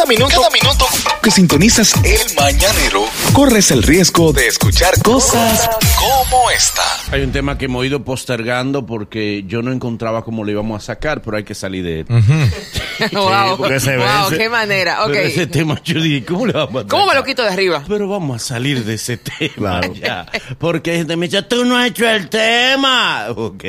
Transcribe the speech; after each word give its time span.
Cada 0.00 0.08
minuto, 0.08 0.34
cada 0.34 0.48
minuto 0.48 1.09
que 1.22 1.30
sintonizas 1.30 1.94
el 2.02 2.34
mañanero, 2.34 3.04
corres 3.34 3.70
el 3.70 3.82
riesgo 3.82 4.32
de 4.32 4.46
escuchar 4.46 5.00
cosas 5.02 5.68
como 5.98 6.50
esta. 6.50 6.82
Hay 7.12 7.22
un 7.22 7.32
tema 7.32 7.58
que 7.58 7.66
hemos 7.66 7.84
ido 7.84 8.02
postergando 8.04 8.86
porque 8.86 9.44
yo 9.46 9.60
no 9.60 9.70
encontraba 9.70 10.24
cómo 10.24 10.44
lo 10.44 10.50
íbamos 10.50 10.82
a 10.82 10.86
sacar, 10.86 11.20
pero 11.20 11.36
hay 11.36 11.44
que 11.44 11.54
salir 11.54 11.84
de 11.84 12.00
él. 12.00 12.06
wow, 13.12 13.56
porque 13.56 13.80
se 13.80 13.96
wow, 13.96 14.30
qué 14.30 14.48
manera. 14.48 15.04
Ok. 15.04 15.12
Pero 15.12 15.28
ese 15.28 15.46
tema 15.46 15.80
yo 15.84 16.00
dije, 16.00 16.24
¿cómo 16.24 16.46
lo 16.46 16.52
vamos 16.52 16.84
a 16.84 16.86
¿Cómo 16.86 17.06
me 17.06 17.14
lo 17.14 17.24
quito 17.24 17.42
de 17.42 17.48
arriba? 17.48 17.82
Pero 17.88 18.08
vamos 18.08 18.42
a 18.42 18.46
salir 18.46 18.84
de 18.84 18.94
ese 18.94 19.16
tema 19.38 19.80
Claro. 19.80 19.94
ya. 19.94 20.26
Porque 20.58 20.90
hay 20.92 20.96
gente 20.98 21.12
que 21.14 21.16
me 21.16 21.26
dice, 21.26 21.42
tú 21.42 21.64
no 21.64 21.76
has 21.76 21.88
hecho 21.88 22.08
el 22.08 22.28
tema. 22.28 23.26
Ok. 23.30 23.62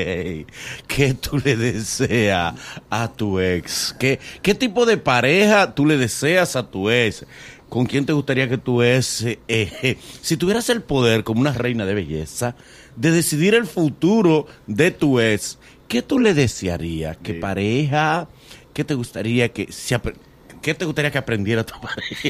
¿Qué 0.88 1.16
tú 1.20 1.38
le 1.44 1.56
deseas 1.56 2.54
a 2.90 3.08
tu 3.10 3.40
ex? 3.40 3.96
¿Qué, 4.00 4.20
¿Qué 4.42 4.56
tipo 4.56 4.86
de 4.86 4.98
pareja 4.98 5.74
tú 5.74 5.86
le 5.86 5.98
deseas 5.98 6.56
a 6.56 6.64
tu 6.64 6.90
ex? 6.90 7.26
¿Con 7.72 7.86
quién 7.86 8.06
te 8.06 8.12
gustaría 8.12 8.50
que 8.50 8.58
tu 8.58 8.82
ex, 8.84 9.22
eh, 9.24 9.40
eh, 9.48 9.98
si 10.22 10.36
tuvieras 10.36 10.70
el 10.70 10.82
poder 10.82 11.24
como 11.24 11.40
una 11.40 11.54
reina 11.54 11.86
de 11.86 11.94
belleza, 11.94 12.54
de 12.98 13.12
decidir 13.12 13.56
el 13.56 13.66
futuro 13.66 14.46
de 14.68 14.92
tu 14.92 15.22
ex, 15.22 15.58
¿qué 15.88 16.02
tú 16.02 16.20
le 16.20 16.34
desearías? 16.34 17.16
¿Qué 17.24 17.34
pareja? 17.36 18.28
¿Qué 18.74 18.84
te 18.84 18.94
gustaría 18.94 19.50
que 19.54 19.72
se 19.72 19.96
apre- 19.96 20.16
¿Qué 20.62 20.74
te 20.76 20.86
gustaría 20.86 21.12
que 21.12 21.18
aprendiera 21.18 21.66
tu 21.66 21.74
pareja? 21.82 22.30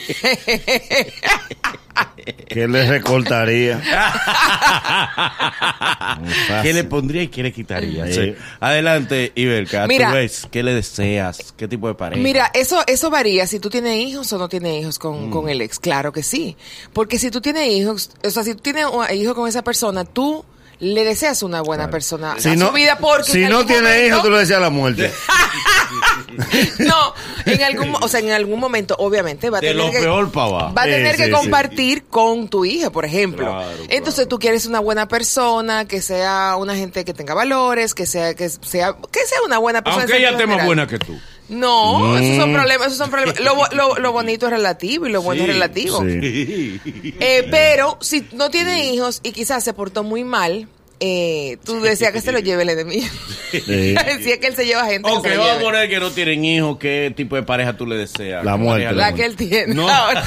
¿Qué 2.48 2.68
le 2.68 2.88
recortaría? 2.90 3.82
¿Qué 6.62 6.74
le 6.74 6.84
pondría 6.84 7.24
y 7.24 7.28
qué 7.28 7.44
le 7.44 7.52
quitaría? 7.52 8.06
Sí. 8.08 8.14
Sí. 8.14 8.36
Adelante, 8.60 9.32
Iberca. 9.36 9.88
Mira. 9.88 10.10
¿Tú 10.10 10.16
ves 10.16 10.48
qué 10.52 10.64
le 10.64 10.74
deseas? 10.74 11.54
¿Qué 11.58 11.68
tipo 11.68 11.88
de 11.88 11.96
pareja? 11.96 12.22
Mira, 12.22 12.52
eso, 12.54 12.82
eso 12.88 13.10
varía 13.10 13.48
si 13.48 13.60
tú 13.60 13.70
tienes 13.70 13.98
hijos 13.98 14.32
o 14.34 14.38
no 14.38 14.48
tienes 14.50 14.82
hijos 14.82 15.00
con, 15.00 15.30
Mm. 15.30 15.32
con 15.32 15.50
el 15.50 15.62
ex. 15.62 15.80
Claro 15.80 16.12
que 16.12 16.24
sí. 16.24 16.56
Porque 16.94 17.18
si 17.20 17.32
tú 17.32 17.42
tienes 17.42 17.68
hijos, 17.70 18.12
o 18.24 18.30
sea, 18.30 18.44
si 18.44 18.54
tú 18.56 18.62
tienes 18.62 18.86
un 18.86 19.06
hijo 19.14 19.36
con 19.36 19.48
esa 19.50 19.64
persona, 19.64 20.04
tú 20.06 20.46
le 20.82 21.06
deseas 21.06 21.44
una 21.44 21.62
buena 21.62 21.90
persona 21.92 22.36
Si 22.40 22.50
a 22.50 22.56
no, 22.56 22.68
su 22.68 22.74
vida 22.74 22.98
porque 22.98 23.32
si 23.32 23.46
no 23.46 23.66
tiene 23.66 23.84
momento- 23.84 24.08
hijos, 24.08 24.24
tú 24.24 24.32
le 24.32 24.40
decías 24.40 24.60
la 24.60 24.70
muerte. 24.72 25.12
no, 26.80 27.14
en 27.46 27.64
algún, 27.64 27.96
o 28.02 28.08
sea, 28.08 28.20
en 28.20 28.32
algún 28.32 28.60
momento, 28.60 28.96
obviamente, 28.98 29.50
va 29.50 29.60
a 29.60 29.62
tener 29.62 29.76
lo 29.76 29.92
que, 29.92 30.06
va 30.06 30.72
a 30.76 30.84
tener 30.86 31.16
que 31.18 31.30
compartir 31.30 32.06
con 32.06 32.48
tu 32.48 32.66
hija, 32.66 32.90
por 32.90 33.06
ejemplo. 33.06 33.46
Claro, 33.46 33.70
Entonces 33.90 34.16
claro. 34.16 34.28
tú 34.30 34.40
quieres 34.40 34.66
una 34.66 34.80
buena 34.80 35.08
persona, 35.08 35.86
que 35.86 36.02
sea 36.02 36.56
una 36.58 36.76
gente 36.76 37.06
que 37.06 37.14
tenga 37.14 37.34
valores, 37.34 37.94
que 37.94 38.06
sea, 38.06 38.34
que 38.34 38.50
sea, 38.50 38.96
que 39.12 39.20
sea 39.26 39.38
una 39.46 39.60
buena 39.60 39.84
persona. 39.84 40.04
Aunque 40.04 40.18
ella 40.18 40.32
esté 40.32 40.48
más 40.48 40.66
buena 40.66 40.88
que 40.88 40.98
tú. 40.98 41.20
No, 41.52 42.18
esos 42.18 42.38
Mm. 42.38 42.40
son 42.40 42.54
problemas, 42.54 42.88
esos 42.88 42.98
son 42.98 43.10
problemas. 43.10 43.40
Lo, 43.42 43.56
lo, 43.76 43.98
lo 44.00 44.12
bonito 44.14 44.46
es 44.48 44.52
relativo 44.54 45.06
y 45.06 45.12
lo 45.12 45.22
bueno 45.22 45.44
Sí, 45.44 45.50
es 45.50 45.54
relativo. 45.54 46.00
Sí. 46.02 46.80
Eh, 47.20 47.48
pero 47.52 47.98
si 48.02 48.26
no 48.34 48.50
tiene 48.50 48.94
hijos 48.94 49.20
y 49.22 49.32
quizás 49.34 49.64
se 49.64 49.74
portó 49.74 50.04
muy 50.04 50.24
mal, 50.24 50.68
eh, 51.04 51.58
tú 51.66 51.82
decías 51.82 52.12
que 52.14 52.22
se 52.22 52.32
lo 52.32 52.40
lleve 52.40 52.62
el 52.64 52.70
enemigo. 52.70 53.08
Sí. 53.52 53.60
si 54.22 54.32
es 54.32 54.38
que 54.40 54.48
él 54.48 54.56
se 54.56 54.66
lleva 54.66 54.86
gente. 54.86 55.10
que 55.10 55.16
Ok, 55.18 55.28
vamos 55.36 55.50
a 55.58 55.60
poner 55.60 55.90
que 55.90 56.00
no 56.00 56.12
tienen 56.12 56.46
hijos. 56.46 56.78
¿Qué 56.78 57.12
tipo 57.16 57.36
de 57.36 57.44
pareja 57.44 57.76
tú 57.76 57.86
le 57.88 57.98
deseas? 57.98 58.46
La 58.46 58.54
¿Qué 58.54 58.58
muerte, 58.60 58.94
la 58.94 59.14
que 59.14 59.26
él 59.26 59.36
tiene. 59.36 59.74
No. 59.74 59.90
ahora. 59.90 60.24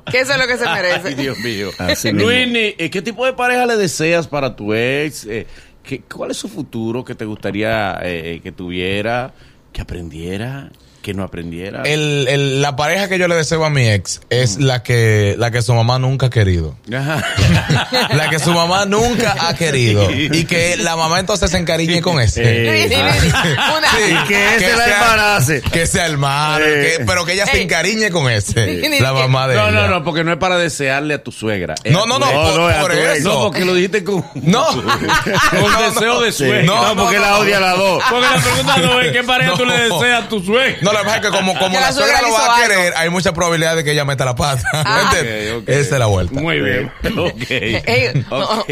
Que 0.10 0.20
eso 0.20 0.32
es 0.32 0.38
lo 0.38 0.46
que 0.46 0.56
se 0.56 0.64
merece. 0.68 1.08
Ay, 1.08 1.14
Dios 1.14 1.38
mío. 1.38 1.70
Luini, 2.14 2.72
¿qué 2.72 3.02
tipo 3.02 3.24
de 3.26 3.32
pareja 3.32 3.66
le 3.66 3.76
deseas 3.76 4.26
para 4.26 4.56
tu 4.56 4.72
ex? 4.74 5.26
Eh, 5.26 5.46
¿qué- 5.90 6.02
¿Cuál 6.02 6.30
es 6.30 6.36
su 6.36 6.48
futuro 6.48 7.04
que 7.04 7.16
te 7.16 7.24
gustaría 7.24 7.98
eh, 8.02 8.38
que 8.42 8.52
tuviera? 8.52 9.32
Que 9.72 9.80
aprendiera, 9.82 10.70
que 11.02 11.14
no 11.14 11.22
aprendiera. 11.24 11.82
El, 11.84 12.26
el- 12.28 12.60
la 12.62 12.76
pareja 12.76 13.08
que 13.08 13.18
yo 13.18 13.26
le 13.28 13.34
deseo 13.34 13.64
a 13.64 13.70
mi 13.70 13.88
ex 13.88 14.20
es 14.30 14.58
la 14.58 14.82
que 14.82 15.34
la 15.38 15.50
que 15.50 15.62
su 15.62 15.72
mamá 15.74 15.98
nunca 15.98 16.26
ha 16.26 16.30
querido. 16.30 16.76
Ajá. 16.94 17.24
La 18.14 18.28
que 18.28 18.38
su 18.38 18.52
mamá 18.52 18.84
nunca 18.86 19.34
ha 19.48 19.54
querido. 19.54 20.10
Y 20.10 20.44
que 20.44 20.76
la 20.76 20.96
mamá 20.96 21.20
entonces 21.20 21.50
se 21.50 21.58
encariñe 21.58 22.02
con 22.02 22.20
ese. 22.20 22.42
Eh, 22.44 22.86
Una- 22.96 24.22
Y 24.22 24.26
que 24.26 24.56
ese 24.56 24.76
la 24.76 24.84
sea- 24.84 24.94
embarace. 25.00 25.62
Que 25.62 25.86
sea 25.86 26.06
el 26.06 26.18
malo, 26.18 26.64
Eh. 26.66 26.96
que- 26.98 27.04
pero 27.04 27.24
que 27.24 27.32
ella 27.34 27.46
se 27.46 27.62
encariñe 27.62 28.10
con 28.10 28.30
ese. 28.30 28.82
La 29.00 29.12
mamá 29.12 29.48
de 29.48 29.54
No, 29.56 29.68
ella. 29.68 29.80
no, 29.82 29.88
no, 29.88 30.04
porque 30.04 30.24
no 30.24 30.32
es 30.32 30.38
para 30.38 30.58
desearle 30.58 31.14
a 31.14 31.22
tu 31.22 31.32
suegra. 31.32 31.74
es 31.82 31.92
No, 31.92 32.06
no, 32.06 32.18
no. 32.18 32.26
No, 32.26 32.42
por, 32.52 32.60
no, 32.72 32.80
por 32.80 32.92
eso. 32.92 33.28
No, 33.28 33.40
porque 33.46 33.64
lo 33.64 33.74
dijiste 33.74 34.04
con, 34.04 34.24
No. 34.42 34.66
con 34.66 34.84
No, 34.86 35.82
deseo 35.92 36.14
no. 36.14 36.20
de 36.20 36.32
Sí. 36.32 36.38
suegra. 36.38 36.62
No, 36.62 36.94
No, 36.94 37.02
porque 37.04 37.16
no, 37.16 37.22
la 37.22 37.30
no. 37.30 37.38
odia 37.38 37.56
a 37.56 37.60
las 37.60 37.78
dos. 37.78 38.02
Porque 38.10 38.26
la 38.26 38.36
pregunta 38.42 38.76
no 38.78 39.00
es 39.00 39.12
qué 39.12 39.22
pareja 39.22 39.52
tú 39.56 39.64
le 39.64 39.78
deseas 39.88 40.24
a 40.24 40.28
tu 40.28 40.40
suegra. 40.42 40.78
No, 40.90 40.98
la 40.98 41.02
verdad 41.02 41.16
es 41.16 41.22
que 41.30 41.36
como, 41.36 41.52
como 41.54 41.68
Que 41.70 41.74
la, 41.80 41.80
la 41.88 41.92
suegra 41.92 42.18
suegra 42.20 42.28
lo 42.28 42.34
va 42.34 42.40
a 42.54 42.56
algo. 42.56 42.68
querer, 42.68 42.94
hay 42.96 43.08
mucha 43.10 43.32
probabilidad 43.32 43.76
de 43.76 43.84
que 43.84 43.92
ella 43.92 44.04
meta 44.04 44.24
la 44.24 44.34
pata. 44.34 44.62
Ah. 44.72 45.10
¿Me 45.12 45.18
entiendes? 45.20 45.52
Ok, 45.54 45.62
ok. 45.62 45.68
Esa 45.68 45.80
es 45.94 45.98
la 45.98 46.06
vuelta. 46.06 46.40
Muy 46.40 46.60
bien. 46.60 46.92
Ok. 47.18 47.50
Ey, 47.50 48.24
Ok. 48.30 48.70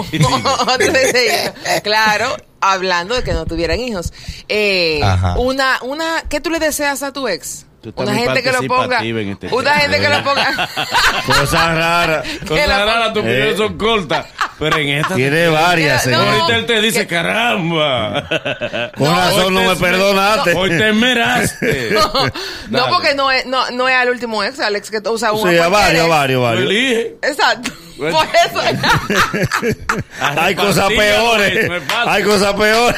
otro 0.68 0.92
deseo. 0.92 1.54
claro, 1.82 2.36
hablando 2.60 3.14
de 3.14 3.22
que 3.22 3.32
no 3.32 3.46
tuvieran 3.46 3.78
hijos. 3.80 4.12
Eh, 4.48 5.00
Ajá. 5.02 5.36
una, 5.38 5.78
una, 5.82 6.22
¿qué 6.28 6.40
tú 6.40 6.50
le 6.50 6.58
deseas 6.58 7.02
a 7.02 7.12
tu 7.12 7.28
ex? 7.28 7.66
Tú 7.81 7.93
Una 7.94 8.12
gente 8.12 8.43
que 8.43 8.50
lo 8.50 8.62
ponga. 8.65 8.99
este 9.00 9.47
Una 9.55 9.71
tema. 9.71 9.81
gente 9.83 10.00
que 10.00 10.09
lo 10.09 10.25
ponga. 10.25 10.69
Cosas 11.27 11.75
raras. 11.77 12.27
Cosas 12.49 12.69
raras, 12.69 13.12
tus 13.12 13.22
opiniones 13.22 13.55
Eh. 13.55 13.56
son 13.56 13.78
cortas. 13.78 14.27
Pero 14.59 14.77
en 14.78 14.89
esta. 14.89 15.15
Tiene 15.15 15.47
varias, 15.49 16.05
No. 16.06 16.19
señor. 16.19 16.28
Ahorita 16.34 16.56
él 16.56 16.66
te 16.66 16.81
dice, 16.81 17.06
caramba. 17.06 18.27
Con 18.97 19.06
No, 19.09 19.16
razón 19.16 19.44
Hoy 19.44 19.50
no 19.55 19.61
te 19.61 19.66
me 19.66 19.72
esmer- 19.75 19.78
perdonaste. 19.78 20.55
Hoy 20.55 20.69
te 20.71 20.89
esmeraste. 20.89 21.91
No, 21.93 22.12
no 22.71 22.89
porque 22.89 23.15
no 23.15 23.31
es, 23.31 23.47
no, 23.47 23.71
no 23.71 23.89
es 23.89 23.95
al 23.95 24.09
último 24.10 24.43
ex, 24.43 24.59
Alex, 24.59 24.91
que 24.91 25.00
usa 25.09 25.33
uno. 25.33 25.49
Sí, 25.50 25.56
a 25.59 25.69
varios, 25.69 26.09
varios, 26.09 26.43
varios. 26.43 26.65
elige. 26.65 27.16
Exacto. 27.22 27.71
Por 27.98 28.10
eso. 28.12 28.60
A 30.20 30.44
Hay 30.44 30.54
cosas 30.54 30.88
peores. 30.88 31.70
Hay 32.06 32.22
cosas 32.22 32.54
peores. 32.54 32.97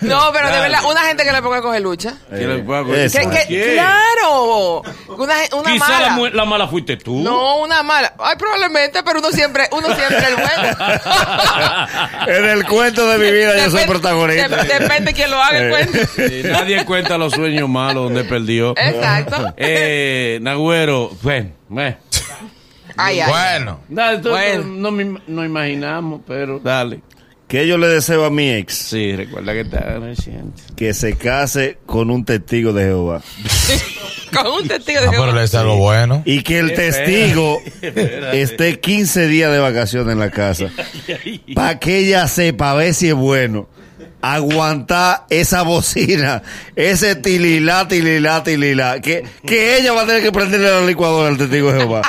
No, 0.00 0.30
pero 0.32 0.50
de 0.50 0.60
verdad, 0.60 0.78
una 0.88 1.00
gente 1.02 1.24
que 1.24 1.32
le 1.32 1.42
ponga 1.42 1.58
a 1.58 1.62
coger 1.62 1.82
lucha. 1.82 2.14
Que 2.30 2.46
le 2.46 2.58
pueda 2.62 2.82
coger. 2.82 2.98
Eso. 3.00 3.18
Que, 3.18 3.28
que- 3.30 3.46
¿Quién? 3.46 3.72
claro. 3.74 4.82
Una, 5.08 5.34
una 5.56 5.72
Quizá 5.72 5.88
mala. 5.88 6.30
la, 6.32 6.44
mala 6.44 6.68
fuiste 6.68 6.96
tú. 6.96 7.20
No, 7.22 7.56
una 7.58 7.82
mala. 7.82 8.14
Ay, 8.18 8.36
probablemente, 8.38 9.02
pero 9.02 9.20
uno 9.20 9.30
siempre, 9.30 9.68
uno 9.72 9.86
siempre 9.94 10.18
es 10.18 10.24
el 10.28 10.34
bueno. 10.36 10.76
En 12.26 12.44
el 12.46 12.64
cuento 12.66 13.06
de 13.08 13.18
mi 13.18 13.30
vida 13.30 13.56
yo 13.64 13.70
soy 13.70 13.84
protagonista. 13.86 14.48
dep- 14.48 14.78
depende 14.80 15.12
quién 15.12 15.30
lo 15.30 15.40
haga 15.42 15.58
el 15.58 15.64
Eh. 15.66 15.70
cuento. 15.70 15.98
Sí, 16.16 16.42
nadie 16.44 16.84
cuenta 16.84 17.18
los 17.18 17.32
sueños 17.32 17.68
malos 17.68 18.04
donde 18.04 18.24
perdió. 18.24 18.74
Exacto. 18.76 19.54
Eh, 19.56 20.38
Nagüero, 20.42 21.10
bueno, 21.22 21.50
bueno. 21.68 21.96
Ay, 22.96 23.20
ay. 23.20 23.30
Bueno. 23.30 23.80
Dale, 23.88 24.18
tú- 24.18 24.30
Bueno. 24.30 24.64
No, 24.64 24.90
me- 24.90 25.20
no 25.26 25.44
imaginamos, 25.44 26.20
pero 26.26 26.58
dale. 26.60 27.00
Que 27.48 27.66
yo 27.66 27.76
le 27.78 27.86
deseo 27.88 28.24
a 28.24 28.30
mi 28.30 28.48
ex 28.50 28.74
Sí, 28.74 29.14
recuerda 29.14 29.52
que 29.52 29.60
está 29.60 29.98
reciente. 29.98 30.62
que 30.76 30.94
se 30.94 31.14
case 31.16 31.78
con 31.86 32.10
un 32.10 32.24
testigo 32.24 32.72
de 32.72 32.84
Jehová. 32.84 33.22
Con 34.34 34.46
un 34.48 34.66
testigo 34.66 35.00
de 35.00 35.06
Ah, 35.06 35.10
pero 35.10 35.22
Jehová. 35.24 35.34
le 35.36 35.40
deseo 35.42 35.60
algo 35.60 35.76
bueno. 35.76 36.22
Y 36.24 36.42
que 36.42 36.58
el 36.58 36.74
testigo 36.74 37.60
espérate. 37.80 38.40
esté 38.42 38.80
15 38.80 39.28
días 39.28 39.52
de 39.52 39.58
vacaciones 39.60 40.12
en 40.12 40.18
la 40.18 40.30
casa. 40.32 40.70
Para 41.54 41.78
que 41.78 41.98
ella 41.98 42.26
sepa, 42.26 42.72
a 42.72 42.74
ver 42.74 42.94
si 42.94 43.08
es 43.08 43.14
bueno. 43.14 43.68
Aguantar 44.26 45.26
esa 45.28 45.60
bocina, 45.62 46.42
ese 46.76 47.14
tililá, 47.14 47.86
tililá, 47.86 48.42
tililá. 48.42 48.98
Que, 49.02 49.22
que 49.46 49.76
ella 49.76 49.92
va 49.92 50.02
a 50.02 50.06
tener 50.06 50.22
que 50.22 50.32
prenderle 50.32 50.70
la 50.70 50.80
licuadora 50.80 51.28
al 51.28 51.36
testigo 51.36 51.70
de 51.70 51.80
Jehová. 51.80 52.00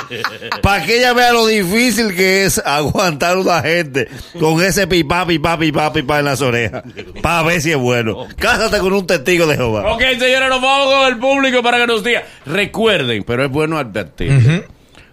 Para 0.62 0.82
que 0.82 0.96
ella 0.96 1.12
vea 1.12 1.34
lo 1.34 1.46
difícil 1.46 2.14
que 2.14 2.46
es 2.46 2.58
aguantar 2.64 3.36
una 3.36 3.60
gente 3.60 4.08
con 4.40 4.62
ese 4.62 4.86
pipá, 4.86 5.26
pipá, 5.26 5.58
pipá, 5.58 5.92
pipá 5.92 6.20
en 6.20 6.24
las 6.24 6.40
orejas. 6.40 6.84
Para 7.20 7.42
ver 7.42 7.60
si 7.60 7.72
es 7.72 7.76
bueno. 7.76 8.26
Cásate 8.38 8.78
con 8.78 8.94
un 8.94 9.06
testigo 9.06 9.46
de 9.46 9.56
Jehová. 9.56 9.92
Ok, 9.92 10.00
señores, 10.18 10.48
nos 10.48 10.62
vamos 10.62 10.94
con 10.94 11.08
el 11.08 11.18
público 11.18 11.62
para 11.62 11.76
que 11.76 11.86
nos 11.86 12.02
diga. 12.02 12.24
Recuerden, 12.46 13.24
pero 13.24 13.44
es 13.44 13.50
bueno 13.50 13.76
advertir. 13.76 14.64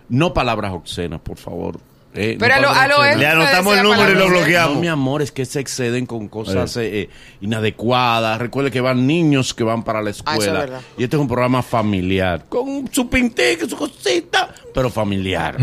No 0.08 0.34
palabras 0.34 0.72
obscenas, 0.72 1.20
por 1.20 1.38
favor. 1.38 1.80
Eh, 2.16 2.34
no 2.34 2.40
Pero 2.40 2.54
a 2.56 2.60
lo, 2.60 2.70
a 2.70 2.88
lo 2.88 3.04
él 3.06 3.20
Le 3.20 3.28
anotamos 3.28 3.76
el 3.78 3.84
número 3.84 4.12
y 4.12 4.16
lo 4.16 4.28
bloqueamos. 4.28 4.76
No, 4.76 4.82
mi 4.82 4.88
amor, 4.88 5.22
es 5.22 5.32
que 5.32 5.46
se 5.46 5.60
exceden 5.60 6.06
con 6.06 6.28
cosas 6.28 6.78
eh, 6.78 7.02
eh, 7.02 7.10
inadecuadas. 7.42 8.40
Recuerde 8.40 8.72
que 8.72 8.82
van 8.82 9.06
niños 9.08 9.54
que 9.54 9.64
van 9.64 9.84
para 9.84 10.02
la 10.02 10.10
Ah, 10.10 10.12
eso 10.12 10.24
es 10.42 10.48
escuela. 10.48 10.82
y 10.98 11.04
este 11.04 11.16
es 11.16 11.22
un 11.22 11.28
programa 11.28 11.62
familiar. 11.64 12.46
Con 12.50 12.88
su 12.92 13.10
pintique, 13.10 13.68
su 13.68 13.76
cosita, 13.78 14.54
pero 14.74 14.90
familiar. 14.90 15.58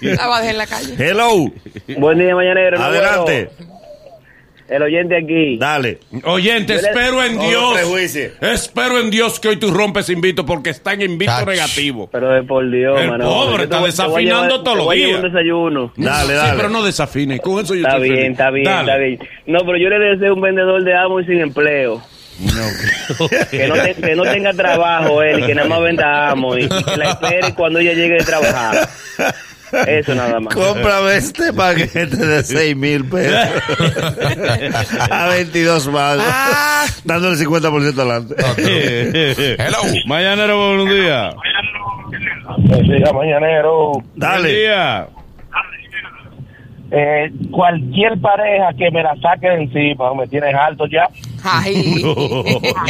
La 0.00 0.26
va 0.28 0.38
a 0.38 0.40
dejar 0.40 0.50
en 0.54 0.58
la 0.58 0.66
calle. 0.66 0.94
Hello. 0.98 1.52
Buen 1.98 2.18
día, 2.18 2.34
mañanero. 2.34 2.80
Adelante. 2.80 3.50
bueno, 3.58 3.73
el 4.68 4.82
oyente 4.82 5.16
aquí. 5.16 5.58
Dale. 5.58 5.98
Oyente, 6.24 6.74
espero 6.76 7.22
en 7.22 7.38
Dios. 7.38 7.78
Espero 8.40 8.98
en 8.98 9.10
Dios 9.10 9.38
que 9.40 9.48
hoy 9.48 9.56
tú 9.56 9.70
rompes 9.70 10.08
invito 10.10 10.44
porque 10.46 10.70
está 10.70 10.92
en 10.94 11.02
invito 11.02 11.44
negativo. 11.46 12.08
Pero 12.10 12.30
de 12.30 12.42
por 12.42 12.70
Dios, 12.70 13.00
El 13.00 13.10
mano. 13.10 13.24
pobre 13.24 13.58
te 13.58 13.62
está 13.64 13.78
te 13.80 13.86
desafinando 13.86 14.62
todos 14.62 14.78
te 14.78 14.84
los 14.84 14.94
días. 14.94 15.16
un 15.24 15.32
desayuno. 15.32 15.92
Dale, 15.96 16.28
Sí, 16.28 16.32
dale. 16.34 16.56
pero 16.56 16.68
no 16.70 16.82
desafine. 16.82 17.38
Con 17.40 17.62
eso 17.64 17.74
yo 17.74 17.80
Está 17.82 17.96
estoy 17.96 18.08
bien, 18.10 18.20
feliz. 18.22 18.30
está 18.32 18.50
bien, 18.50 18.64
Dale. 18.64 18.80
está 18.92 18.96
bien. 18.98 19.18
No, 19.46 19.58
pero 19.66 19.76
yo 19.78 19.88
le 19.90 19.98
deseo 19.98 20.34
un 20.34 20.40
vendedor 20.40 20.82
de 20.82 20.94
amo 20.96 21.20
y 21.20 21.24
sin 21.26 21.40
empleo. 21.40 22.02
que, 23.50 23.68
no 23.68 23.74
te- 23.74 23.94
que 23.94 24.16
no 24.16 24.24
tenga 24.24 24.52
trabajo 24.52 25.22
él 25.22 25.38
y 25.38 25.46
que 25.46 25.54
nada 25.54 25.68
más 25.68 25.80
venda 25.82 26.30
amo 26.30 26.56
y, 26.58 26.64
y 26.64 26.68
que 26.68 26.96
la 26.96 27.10
espere 27.10 27.54
cuando 27.54 27.78
ella 27.78 27.92
llegue 27.92 28.14
de 28.14 28.24
trabajar. 28.24 28.88
Eso 29.86 30.14
nada 30.14 30.40
más. 30.40 30.54
Cómprame 30.54 31.16
este 31.16 31.52
paquete 31.52 32.16
de 32.16 32.42
6 32.44 32.76
mil 32.76 33.04
pesos. 33.06 33.34
a 35.10 35.28
22 35.28 35.88
más. 35.88 37.02
Dándole 37.04 37.36
50% 37.36 37.98
adelante. 37.98 38.34
Hello. 39.58 39.78
Mañanero, 40.06 40.56
buenos 40.76 40.90
días. 40.94 41.34
Buen 42.58 42.82
día, 42.88 43.12
mañanero. 43.12 43.92
Buen 43.92 44.04
Dale. 44.14 44.48
día. 44.48 45.06
Eh, 46.96 47.28
cualquier 47.50 48.20
pareja 48.20 48.68
que 48.78 48.88
me 48.92 49.02
la 49.02 49.16
saque 49.20 49.48
de 49.48 49.62
encima, 49.64 50.14
me 50.14 50.28
tienes 50.28 50.54
alto 50.54 50.86
ya. 50.86 51.08
Ay. 51.42 51.74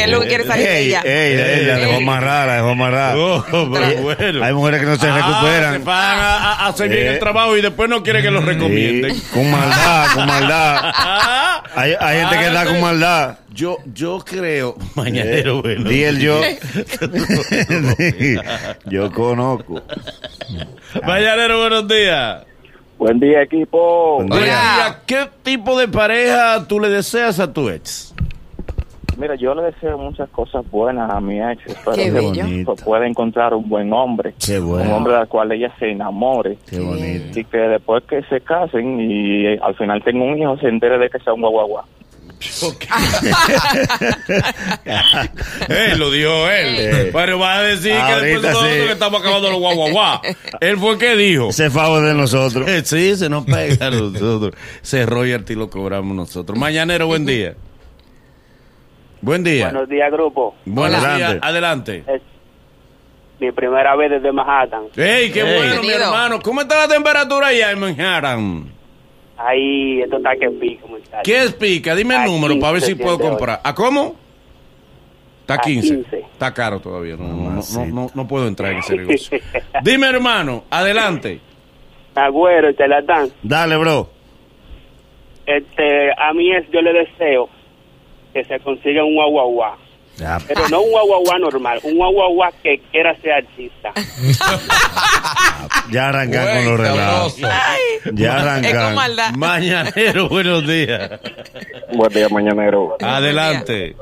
Él 0.03 0.11
lo 0.11 0.21
que 0.21 0.27
quiere 0.27 0.43
salir 0.43 0.67
de 0.67 0.79
ella. 0.81 1.01
ey, 1.03 1.33
ey, 1.61 1.65
la 1.65 1.77
dejó 1.77 2.01
más 2.01 2.23
rara, 2.23 2.45
la 2.45 2.55
dejó 2.57 2.75
más 2.75 2.91
rara. 2.91 3.17
Oh, 3.17 3.65
bueno. 3.65 4.45
Hay 4.45 4.53
mujeres 4.53 4.81
que 4.81 4.85
no 4.85 4.95
se 4.95 5.07
Ah, 5.09 5.15
recuperan. 5.17 5.73
Se 5.73 5.79
van 5.79 6.19
a, 6.19 6.53
a 6.53 6.67
hacer 6.67 6.89
bien 6.89 7.07
Eh. 7.07 7.13
el 7.13 7.19
trabajo 7.19 7.57
y 7.57 7.61
después 7.61 7.89
no 7.89 8.03
quieren 8.03 8.21
que 8.21 8.29
lo 8.31 8.41
recomienden. 8.41 9.15
Sí, 9.15 9.23
con 9.33 9.49
maldad, 9.49 10.05
con 10.13 10.27
maldad. 10.27 10.93
Hay, 11.77 11.93
hay 11.99 12.19
gente 12.19 12.37
que 12.39 12.49
da 12.51 12.65
con 12.65 12.79
maldad. 12.79 13.37
Yo, 13.53 13.79
yo 13.93 14.19
creo, 14.23 14.77
mañanero, 14.95 15.61
bueno. 15.61 15.89
Di 15.89 16.03
el 16.03 16.19
yo. 16.19 16.39
yo 18.85 19.11
conozco. 19.11 19.81
Mañanero, 21.05 21.59
buenos 21.59 21.87
días. 21.87 22.43
Buen 22.97 23.19
día, 23.19 23.41
equipo. 23.41 24.17
Buen 24.17 24.29
día. 24.29 25.01
¿Qué 25.05 25.27
tipo 25.43 25.77
de 25.77 25.87
pareja 25.87 26.65
tú 26.67 26.79
le 26.79 26.89
deseas 26.89 27.39
a 27.39 27.51
tu 27.51 27.69
ex? 27.69 28.13
Mira, 29.17 29.35
yo 29.35 29.55
le 29.55 29.63
deseo 29.63 29.97
muchas 29.97 30.29
cosas 30.29 30.69
buenas 30.69 31.09
a 31.09 31.19
mi 31.21 31.39
ex. 31.39 31.65
Espero 31.65 31.95
Qué 31.95 32.65
que 32.65 32.83
pueda 32.83 33.07
encontrar 33.07 33.53
un 33.53 33.67
buen 33.67 33.91
hombre. 33.93 34.33
Qué 34.45 34.59
bueno. 34.59 34.89
Un 34.89 34.95
hombre 34.95 35.13
del 35.15 35.27
cual 35.27 35.51
ella 35.51 35.73
se 35.79 35.91
enamore. 35.91 36.57
Qué 36.69 36.79
bonito. 36.79 37.39
Y 37.39 37.43
que 37.45 37.57
después 37.57 38.03
que 38.03 38.23
se 38.23 38.41
casen 38.41 38.99
y 38.99 39.57
al 39.57 39.75
final 39.75 40.03
tenga 40.03 40.23
un 40.23 40.37
hijo, 40.37 40.57
se 40.57 40.67
entere 40.67 40.97
de 40.97 41.09
que 41.09 41.19
sea 41.19 41.33
un 41.33 41.41
guaguaguá. 41.41 41.85
Él 45.67 45.99
lo 45.99 46.11
dijo 46.11 46.49
él. 46.49 46.75
Eh. 46.79 47.09
Pero 47.13 47.39
va 47.39 47.55
a 47.57 47.63
decir 47.63 47.93
que 47.93 48.21
después 48.25 48.41
de 48.41 48.53
sí. 48.53 48.85
que 48.87 48.91
estamos 48.91 49.21
acabando 49.21 49.49
los 49.49 49.59
guau 49.59 49.75
guau 49.75 49.91
guau. 49.91 50.19
Él 50.59 50.77
fue 50.77 50.91
el 50.93 50.97
que 50.97 51.15
dijo. 51.15 51.49
Ese 51.49 51.69
favor 51.69 52.03
de 52.05 52.13
nosotros. 52.13 52.67
Eh, 52.67 52.81
Sí, 52.85 53.15
se 53.15 53.29
nos 53.29 53.45
pega 53.45 53.87
a 53.87 53.89
nosotros. 53.89 54.53
Ese 54.81 55.05
royalty 55.05 55.55
lo 55.55 55.69
cobramos 55.69 56.15
nosotros. 56.15 56.57
Mañanero, 56.57 57.07
buen 57.07 57.25
día. 57.25 57.55
Buen 59.21 59.43
día. 59.43 59.65
Buenos 59.71 59.89
días, 59.89 60.11
grupo. 60.11 60.55
Buenos 60.65 61.03
Adelante. 61.03 61.33
días. 61.33 61.43
Adelante. 61.43 62.03
Es 62.07 62.21
mi 63.39 63.51
primera 63.51 63.95
vez 63.95 64.11
desde 64.11 64.31
Manhattan. 64.31 64.83
¡Ey, 64.95 65.31
qué 65.31 65.41
Ey. 65.41 65.57
bueno, 65.57 65.81
mi 65.81 65.89
hermano! 65.89 66.39
¿Cómo 66.41 66.61
está 66.61 66.77
la 66.85 66.87
temperatura 66.93 67.47
allá 67.47 67.71
en 67.71 67.79
Manhattan? 67.79 68.74
Ahí, 69.37 70.01
esto 70.01 70.17
está 70.17 70.35
que 70.37 70.49
pico, 70.49 70.87
muchachos. 70.87 71.19
¿Qué 71.23 71.43
es 71.43 71.53
pica? 71.53 71.93
Dime 71.95 72.15
el 72.15 72.21
A 72.21 72.25
número 72.25 72.57
para 72.59 72.73
ver 72.73 72.81
si 72.81 72.93
15 72.93 73.03
puedo 73.03 73.19
comprar. 73.19 73.59
¿A 73.63 73.75
cómo? 73.75 74.15
Está 75.41 75.55
A 75.55 75.57
15. 75.59 75.87
15. 75.95 76.17
Está 76.17 76.53
caro 76.53 76.79
todavía. 76.79 77.15
No, 77.17 77.27
no, 77.27 77.61
no, 77.61 77.85
no, 77.85 78.07
no 78.13 78.27
puedo 78.27 78.47
entrar 78.47 78.71
en 78.71 78.79
ese 78.79 78.95
negocio. 78.97 79.39
Dime, 79.83 80.07
hermano. 80.07 80.63
Adelante. 80.69 81.39
Agüero, 82.15 82.71
charlatán. 82.73 83.29
Dale, 83.43 83.75
bro. 83.75 84.09
Este, 85.45 86.11
a 86.17 86.33
mí 86.33 86.51
es, 86.55 86.65
yo 86.71 86.81
le 86.81 86.93
deseo 86.93 87.49
que 88.33 88.43
se 88.45 88.59
consiga 88.61 89.03
un 89.03 89.15
guaguaguá. 89.15 89.77
Ya, 90.17 90.37
Pero 90.47 90.67
no 90.69 90.81
un 90.81 90.91
guaguaguá 90.91 91.39
normal, 91.39 91.79
un 91.83 91.97
guaguaguá 91.97 92.51
que 92.63 92.79
quiera 92.91 93.13
ser 93.19 93.33
artista. 93.33 93.91
ya 95.91 96.09
arrancan 96.09 96.55
con 96.55 96.65
los 96.65 96.79
relatos. 96.79 97.37
Ya 98.13 98.41
arrancan. 98.41 98.95
maldad. 98.95 99.31
Mañanero, 99.35 100.29
buenos 100.29 100.65
días. 100.65 101.19
Buen 101.93 102.13
día, 102.13 102.29
mañanero. 102.29 102.95
Adelante. 103.01 103.95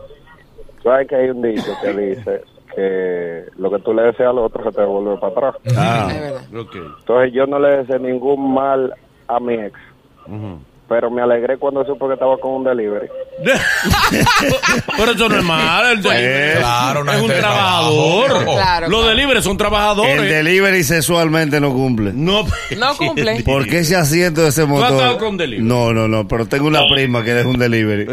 ¿Sabes 0.83 1.07
que 1.07 1.15
hay 1.15 1.29
un 1.29 1.41
dicho 1.41 1.71
que 1.81 1.93
dice 1.93 2.41
que 2.75 3.45
lo 3.57 3.71
que 3.71 3.79
tú 3.79 3.93
le 3.93 4.03
deseas 4.03 4.29
al 4.29 4.37
otro 4.39 4.63
se 4.65 4.71
te 4.71 4.81
devuelve 4.81 5.17
para 5.17 5.49
atrás? 5.49 5.55
Ah. 5.75 6.11
Entonces 6.51 7.33
yo 7.33 7.45
no 7.47 7.57
le 7.59 7.77
deseé 7.77 7.99
ningún 7.99 8.53
mal 8.53 8.93
a 9.27 9.39
mi 9.39 9.53
ex, 9.55 9.73
Ujú. 10.27 10.59
Pero 10.93 11.09
me 11.09 11.23
alegré 11.23 11.57
cuando 11.57 11.83
supo 11.85 12.07
que 12.07 12.13
estaba 12.13 12.37
con 12.37 12.51
un 12.51 12.63
delivery. 12.63 13.07
Pero 14.95 15.11
eso 15.11 15.27
no 15.27 15.37
es 15.39 15.43
malo. 15.43 15.89
El 15.89 16.03
delivery 16.03 16.59
Claro, 16.59 17.11
es 17.11 17.21
un 17.21 17.27
trabajador. 17.29 18.25
trabajo. 18.27 18.53
Claro, 18.53 18.89
Los 18.89 18.99
claro. 19.01 19.07
delivery 19.15 19.41
son 19.41 19.57
trabajadores. 19.57 20.19
el 20.19 20.29
delivery 20.29 20.83
sexualmente 20.83 21.59
no 21.59 21.73
cumple. 21.73 22.11
No, 22.13 22.45
No 22.77 22.95
cumple. 22.97 23.41
¿Por 23.43 23.65
qué 23.67 23.79
ese 23.79 23.95
asiento 23.95 24.43
de 24.43 24.49
ese 24.49 24.61
has 24.61 24.67
motor? 24.67 24.91
estado 24.93 25.17
con 25.17 25.35
delivery? 25.35 25.67
No, 25.67 25.91
no, 25.93 26.07
no, 26.07 26.27
pero 26.27 26.45
tengo 26.45 26.67
una 26.67 26.81
prima 26.93 27.23
que 27.23 27.33
deja 27.33 27.49
un 27.49 27.57
delivery. 27.57 28.05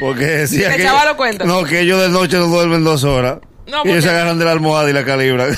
Porque 0.00 0.24
decía 0.26 0.70
¿Te 0.70 0.76
que. 0.78 0.82
echaba 0.82 1.04
los 1.04 1.14
cuentos? 1.14 1.46
No, 1.46 1.62
que 1.62 1.82
ellos 1.82 2.02
de 2.02 2.08
noche 2.08 2.36
no 2.36 2.48
duermen 2.48 2.82
dos 2.82 3.04
horas. 3.04 3.38
No, 3.68 3.82
y 3.84 3.90
ellos 3.90 4.02
se 4.02 4.10
agarran 4.10 4.40
de 4.40 4.44
la 4.44 4.50
almohada 4.50 4.90
y 4.90 4.92
la 4.92 5.04
calibran. 5.04 5.56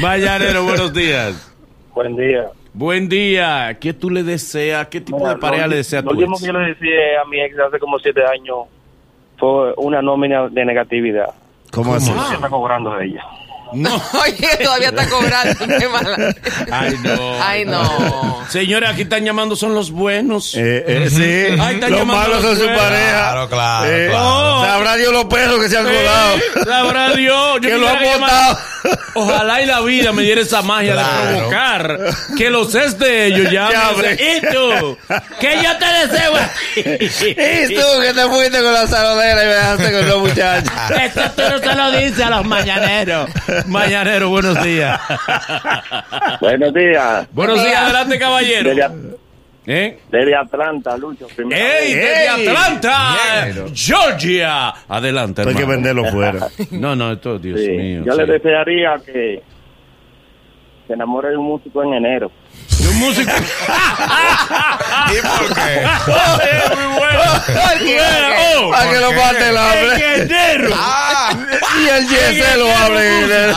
Mañanero, 0.00 0.64
buenos 0.64 0.92
días. 0.92 1.48
Buen 1.94 2.16
día. 2.16 2.46
Buen 2.74 3.08
día. 3.08 3.76
¿Qué 3.80 3.92
tú 3.92 4.08
le 4.08 4.22
deseas? 4.22 4.86
¿Qué 4.88 5.00
tipo 5.00 5.28
de 5.28 5.36
pareja 5.36 5.66
le 5.66 5.76
deseas 5.76 6.02
a 6.02 6.06
Lo 6.06 6.12
último 6.12 6.38
que 6.38 6.46
yo 6.46 6.52
le 6.52 6.68
decía 6.68 7.20
a 7.22 7.28
mi 7.28 7.40
ex 7.40 7.54
hace 7.58 7.78
como 7.78 7.98
siete 7.98 8.22
años 8.24 8.66
fue 9.38 9.74
una 9.76 10.00
nómina 10.00 10.48
de 10.48 10.64
negatividad. 10.64 11.28
¿Cómo 11.70 11.94
así? 11.94 12.12
¿Qué 12.28 12.34
está 12.34 12.48
cobrando 12.48 12.94
de 12.96 13.06
ella? 13.06 13.22
No. 13.74 13.90
Oye, 14.22 14.48
todavía 14.62 14.88
está 14.88 15.08
cobrando. 15.08 15.54
Qué 15.78 15.88
mala. 15.88 16.34
Ay, 16.70 16.94
no. 17.02 17.42
Ay, 17.42 17.64
no. 17.64 18.44
Señores, 18.48 18.90
aquí 18.90 19.02
están 19.02 19.24
llamando, 19.24 19.56
son 19.56 19.74
los 19.74 19.90
buenos. 19.90 20.54
Eh, 20.54 20.84
eh, 20.86 21.10
sí, 21.10 21.22
Ay, 21.60 21.74
están 21.76 21.90
los 21.90 22.00
llamando 22.00 22.14
malos 22.14 22.42
son 22.42 22.56
su 22.56 22.66
pareja. 22.66 23.30
Claro, 23.32 23.48
claro, 23.48 23.90
Eh, 23.90 24.08
claro. 24.10 24.41
Sabrá 24.92 24.96
Dios 24.96 25.12
los 25.12 25.24
perros 25.26 25.60
que 25.62 25.68
se 25.68 25.78
han 25.78 25.84
colado. 25.84 26.36
Eh, 26.36 26.42
Sabrá 26.66 27.10
Dios. 27.14 27.54
Yo 27.60 27.60
que 27.68 27.78
lo 27.78 27.88
han 27.88 27.98
botado. 28.02 28.58
Ojalá 29.14 29.62
y 29.62 29.66
la 29.66 29.80
vida 29.80 30.12
me 30.12 30.22
diera 30.22 30.40
esa 30.40 30.60
magia 30.62 30.94
Claro. 30.94 31.24
de 31.28 31.36
provocar 31.36 31.98
que 32.36 32.50
los 32.50 32.74
es 32.74 32.98
de 32.98 33.26
ellos 33.26 33.50
ya. 33.50 33.68
¿Y 34.18 34.40
tú? 34.52 34.98
Que 35.40 35.62
yo 35.62 35.76
te 35.78 36.06
deseo. 36.06 36.34
a 36.36 36.48
ti. 36.74 37.36
Y 37.70 37.74
tú 37.74 37.86
que 38.02 38.12
te 38.12 38.22
fuiste 38.28 38.62
con 38.62 38.72
la 38.72 38.86
saludera 38.86 39.42
y 39.42 39.46
me 39.46 39.54
dejaste 39.54 39.92
con 39.92 40.08
los 40.08 40.18
muchachos. 40.20 40.72
Esto 41.00 41.20
tú 41.36 41.42
no 41.50 41.58
se 41.58 41.74
lo 41.74 41.90
dices 41.92 42.20
a 42.20 42.30
los 42.30 42.44
mañaneros. 42.44 43.30
Mañaneros, 43.66 44.28
buenos 44.30 44.62
días. 44.62 45.00
Buenos 46.40 46.74
días. 46.74 47.26
buenos 47.32 47.62
días, 47.62 47.76
adelante, 47.76 48.18
caballero. 48.18 48.72
Desde, 49.64 49.86
¿Eh? 49.86 49.98
desde 50.10 50.34
Atlanta, 50.36 50.96
Lucho. 50.96 51.26
primera 51.28 51.56
¡Ey, 51.80 51.94
vez. 51.94 52.02
desde 52.02 52.42
¡Ey! 52.42 52.48
Atlanta! 52.48 52.96
¡Georgia! 53.74 54.68
Adelante, 54.88 55.42
Hay 55.42 55.46
que 55.54 55.62
hermano. 55.62 55.68
venderlo 55.68 56.04
fuera. 56.06 56.48
No, 56.72 56.96
no, 56.96 57.12
esto, 57.12 57.38
Dios 57.38 57.60
Sí, 57.60 57.68
mío. 57.70 58.02
Yo 58.04 58.12
sí. 58.12 58.18
le 58.18 58.26
desearía 58.32 58.94
que, 59.04 59.42
se 60.86 60.92
enamore 60.92 61.30
de 61.30 61.36
un 61.36 61.46
músico 61.46 61.82
en 61.84 61.94
enero. 61.94 62.30
De 62.78 62.88
un 62.88 62.98
músico. 62.98 63.30
¿Y 65.12 65.20
por 65.26 65.54
qué? 65.54 65.84
Oye, 66.06 66.76
muy 66.76 66.98
bueno. 66.98 67.22
Oh, 68.64 68.70
Para 68.70 68.90
que 68.90 69.00
lo 69.00 69.12
mate 69.12 69.48
el 69.48 69.56
hambre. 69.56 70.28
Ah, 70.74 71.32
Y 71.80 71.88
el 71.88 72.04
YS 72.06 72.56
lo 72.56 72.76
hable 72.76 73.06
en 73.06 73.24
enero. 73.24 73.56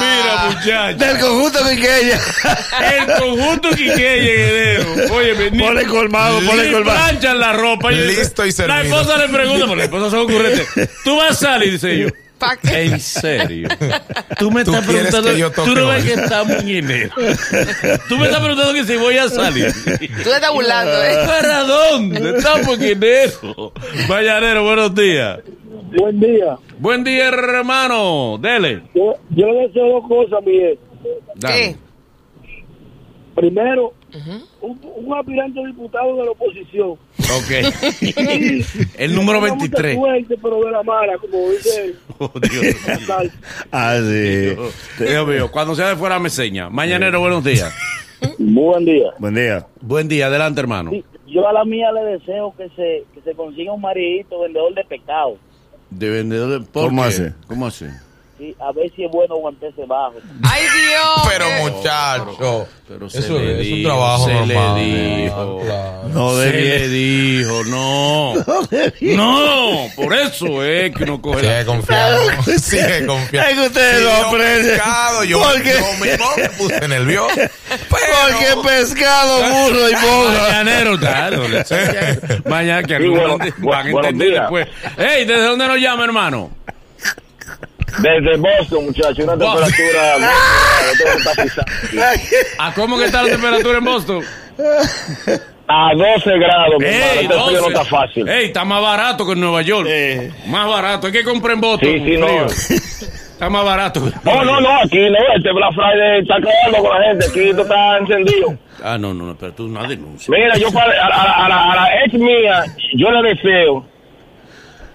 Mira, 0.00 0.46
muchacho. 0.50 0.96
Del 0.98 1.18
conjunto 1.20 1.58
Quiqueya. 1.68 2.20
El 2.92 3.06
conjunto 3.20 3.70
Quiqueya 3.70 4.32
en 4.32 4.48
enero. 4.50 5.14
Oye, 5.14 5.50
ni, 5.50 5.58
Ponle 5.58 5.86
colmado, 5.86 6.40
ponle 6.40 6.66
ni 6.66 6.72
colmado. 6.72 6.98
planchan 6.98 7.38
la 7.40 7.52
ropa. 7.52 7.90
Listo 7.90 8.44
y 8.44 8.48
La 8.50 8.52
servido. 8.54 8.82
esposa 9.00 9.16
le 9.18 9.28
pregunta, 9.28 9.66
porque 9.66 9.76
la 9.78 9.84
esposa 9.84 10.10
son 10.10 10.20
ocurrentes. 10.20 10.66
Tú 11.04 11.16
vas 11.16 11.30
a 11.30 11.34
salir, 11.34 11.72
dice 11.72 11.98
yo. 11.98 12.08
¿Pa' 12.38 12.56
qué? 12.56 12.84
En 12.84 13.00
serio. 13.00 13.68
Tú 14.38 14.50
me 14.50 14.64
¿Tú 14.64 14.72
estás 14.74 14.86
preguntando. 14.86 15.30
que 15.30 15.38
yo 15.38 15.50
toque 15.50 15.70
tú 15.70 15.74
no 15.74 15.86
ves 15.88 16.04
que 16.04 16.12
estamos 16.12 16.62
en 16.62 16.68
enero. 16.68 17.14
Tú 18.08 18.18
me 18.18 18.26
estás 18.26 18.40
preguntando 18.40 18.74
que 18.74 18.84
si 18.84 18.96
voy 18.96 19.16
a 19.16 19.28
salir. 19.28 19.72
Tú 20.22 20.30
estás 20.30 20.52
burlando, 20.52 21.02
¿eh? 21.02 21.16
¿Para 21.26 21.60
dónde? 21.62 22.36
Estamos 22.36 22.78
en 22.78 22.82
enero. 22.82 23.72
Mañanero, 24.08 24.64
buenos 24.64 24.94
días. 24.94 25.38
Buen 25.98 26.20
día. 26.20 26.58
Buen 26.78 27.04
día, 27.04 27.28
hermano. 27.28 28.38
Dele. 28.38 28.82
Yo, 28.94 29.14
yo 29.30 29.46
le 29.46 29.68
deseo 29.68 29.88
dos 29.88 30.08
cosas, 30.08 30.44
Miguel. 30.44 30.78
Dale. 31.36 31.54
¿Qué? 31.54 31.76
Primero, 33.34 33.94
un, 34.60 34.80
un 34.96 35.18
aspirante 35.18 35.64
diputado 35.66 36.16
de 36.16 36.24
la 36.24 36.30
oposición. 36.32 36.90
Ok. 36.90 37.50
El 38.98 39.14
número 39.14 39.40
Tenga 39.40 39.54
mucha 39.54 39.82
23. 39.82 39.96
suerte, 39.96 40.36
pero 40.42 40.60
de 40.64 40.70
la 40.70 40.82
mala, 40.82 41.18
como 41.18 41.50
dice 41.50 41.94
Oh, 42.18 42.30
Dios. 42.40 42.76
Ah, 43.72 43.98
sí. 44.00 44.56
Dios 45.04 45.28
mío, 45.28 45.50
cuando 45.50 45.74
sea 45.74 45.88
de 45.90 45.96
fuera 45.96 46.18
me 46.18 46.30
seña. 46.30 46.70
Mañanero, 46.70 47.20
buenos 47.20 47.44
días. 47.44 47.72
Muy 48.38 48.64
buen 48.64 48.84
día. 48.84 49.10
Buen 49.18 49.34
día. 49.34 49.66
Buen 49.80 50.08
día, 50.08 50.26
adelante, 50.26 50.60
hermano. 50.60 50.90
Sí, 50.90 51.04
Yo 51.26 51.46
a 51.46 51.52
la 51.52 51.64
mía 51.64 51.92
le 51.92 52.02
deseo 52.18 52.54
que 52.56 52.68
se, 52.70 53.04
que 53.14 53.20
se 53.24 53.34
consiga 53.34 53.72
un 53.72 53.80
maridito 53.82 54.40
vendedor 54.40 54.74
de 54.74 54.84
pescado. 54.84 55.36
De 55.90 56.10
vendedor 56.10 56.60
de... 56.60 56.66
¿por 56.66 56.86
¿Cómo 56.88 57.02
qué? 57.02 57.08
hace? 57.08 57.34
¿Cómo 57.46 57.66
hace? 57.66 57.90
Sí, 58.38 58.54
a 58.60 58.70
ver 58.72 58.92
si 58.94 59.02
es 59.04 59.10
bueno 59.10 59.34
aguantarse 59.34 59.84
bajo. 59.86 60.14
¡Ay, 60.42 60.62
Dios! 60.62 61.28
pero 61.28 61.46
muchacho. 61.72 62.68
Pero 62.86 63.10
se 63.10 63.18
Eso 63.18 63.38
le 63.38 63.52
es 63.52 63.56
un 63.56 63.62
dijo, 63.78 63.88
trabajo 63.88 64.26
se 64.26 64.34
normal. 64.34 64.74
le 64.76 65.22
dijo. 65.24 65.60
Claro. 65.64 66.08
No 66.12 66.30
se 66.36 66.52
le 66.52 66.88
dijo, 66.88 67.64
no. 67.64 68.34
No, 69.16 69.88
por 69.96 70.14
eso 70.14 70.62
es 70.62 70.94
que 70.94 71.04
uno 71.04 71.20
coge. 71.22 71.40
Sigue 71.40 71.64
confiando. 71.64 72.20
Sigue 72.60 73.06
confiando. 73.06 73.50
Es 73.50 73.56
que 73.58 73.66
ustedes 73.66 73.96
Sí, 73.98 74.04
lo 74.04 74.10
yo 74.10 74.26
aprecian. 74.26 74.66
pescado, 74.76 75.24
Yo, 75.24 75.42
Porque- 75.42 75.72
yo 75.72 76.04
mismo 76.04 76.26
me 76.36 76.48
puse 76.50 76.88
nervioso. 76.88 77.34
Porque 77.88 78.68
pescado, 78.68 79.38
burro 79.42 79.88
y 79.90 79.92
monja. 79.94 80.42
Mañanero. 80.42 80.98
Mañana 82.44 82.82
que 82.82 82.88
Sí, 82.88 83.02
algunos 83.02 83.38
bueno, 83.38 83.54
van 83.60 83.86
a 83.86 83.90
entender 83.90 84.40
después. 84.40 84.68
Ey, 84.98 85.24
¿desde 85.24 85.42
dónde 85.42 85.66
nos 85.66 85.78
llama, 85.78 86.04
hermano? 86.04 86.50
Desde 87.98 88.36
Boston, 88.36 88.84
muchachos, 88.86 89.18
una 89.20 89.32
temperatura... 89.38 90.18
no. 90.20 92.02
¿A 92.58 92.74
cómo 92.74 92.98
que 92.98 93.04
está 93.06 93.22
la 93.22 93.30
temperatura 93.30 93.78
en 93.78 93.84
Boston? 93.84 94.24
A 95.68 95.90
12 95.94 96.38
grados, 96.38 96.74
mi 96.78 96.86
hermano. 96.86 97.12
Ey, 97.12 97.18
Este 97.24 97.28
frío 97.28 97.38
no 97.38 97.50
12. 97.50 97.68
está 97.68 97.84
fácil. 97.84 98.28
Ey, 98.28 98.46
está 98.46 98.64
más 98.64 98.82
barato 98.82 99.26
que 99.26 99.32
en 99.32 99.40
Nueva 99.40 99.62
York. 99.62 99.88
Eh. 99.90 100.30
Más 100.46 100.68
barato. 100.68 101.06
Hay 101.08 101.12
que 101.12 101.24
comprar 101.24 101.54
en 101.54 101.60
Boston. 101.60 101.88
Sí, 101.92 102.04
sí, 102.04 102.16
no. 102.16 102.26
Está 103.36 103.50
más 103.50 103.66
barato. 103.66 104.00
No, 104.24 104.44
no, 104.44 104.60
no, 104.62 104.80
aquí 104.82 104.96
no, 105.10 105.18
este 105.36 105.52
Black 105.52 105.74
Friday 105.74 106.20
está 106.22 106.36
acabando 106.36 106.88
con 106.88 106.98
la 106.98 107.06
gente, 107.06 107.26
aquí 107.26 107.48
esto 107.50 107.62
está 107.64 107.98
encendido. 107.98 108.58
Ah, 108.82 108.96
no, 108.96 109.12
no, 109.12 109.26
no, 109.26 109.36
pero 109.36 109.52
tú 109.52 109.66
una 109.66 109.86
denuncia. 109.86 110.34
Mira, 110.34 110.56
yo 110.56 110.72
para, 110.72 110.90
a, 111.04 111.06
a- 111.06 111.44
a 111.44 111.48
la, 111.50 111.72
a 111.72 111.76
la 111.76 112.04
ex 112.06 112.14
mía, 112.14 112.64
yo 112.94 113.10
le 113.10 113.28
deseo 113.34 113.84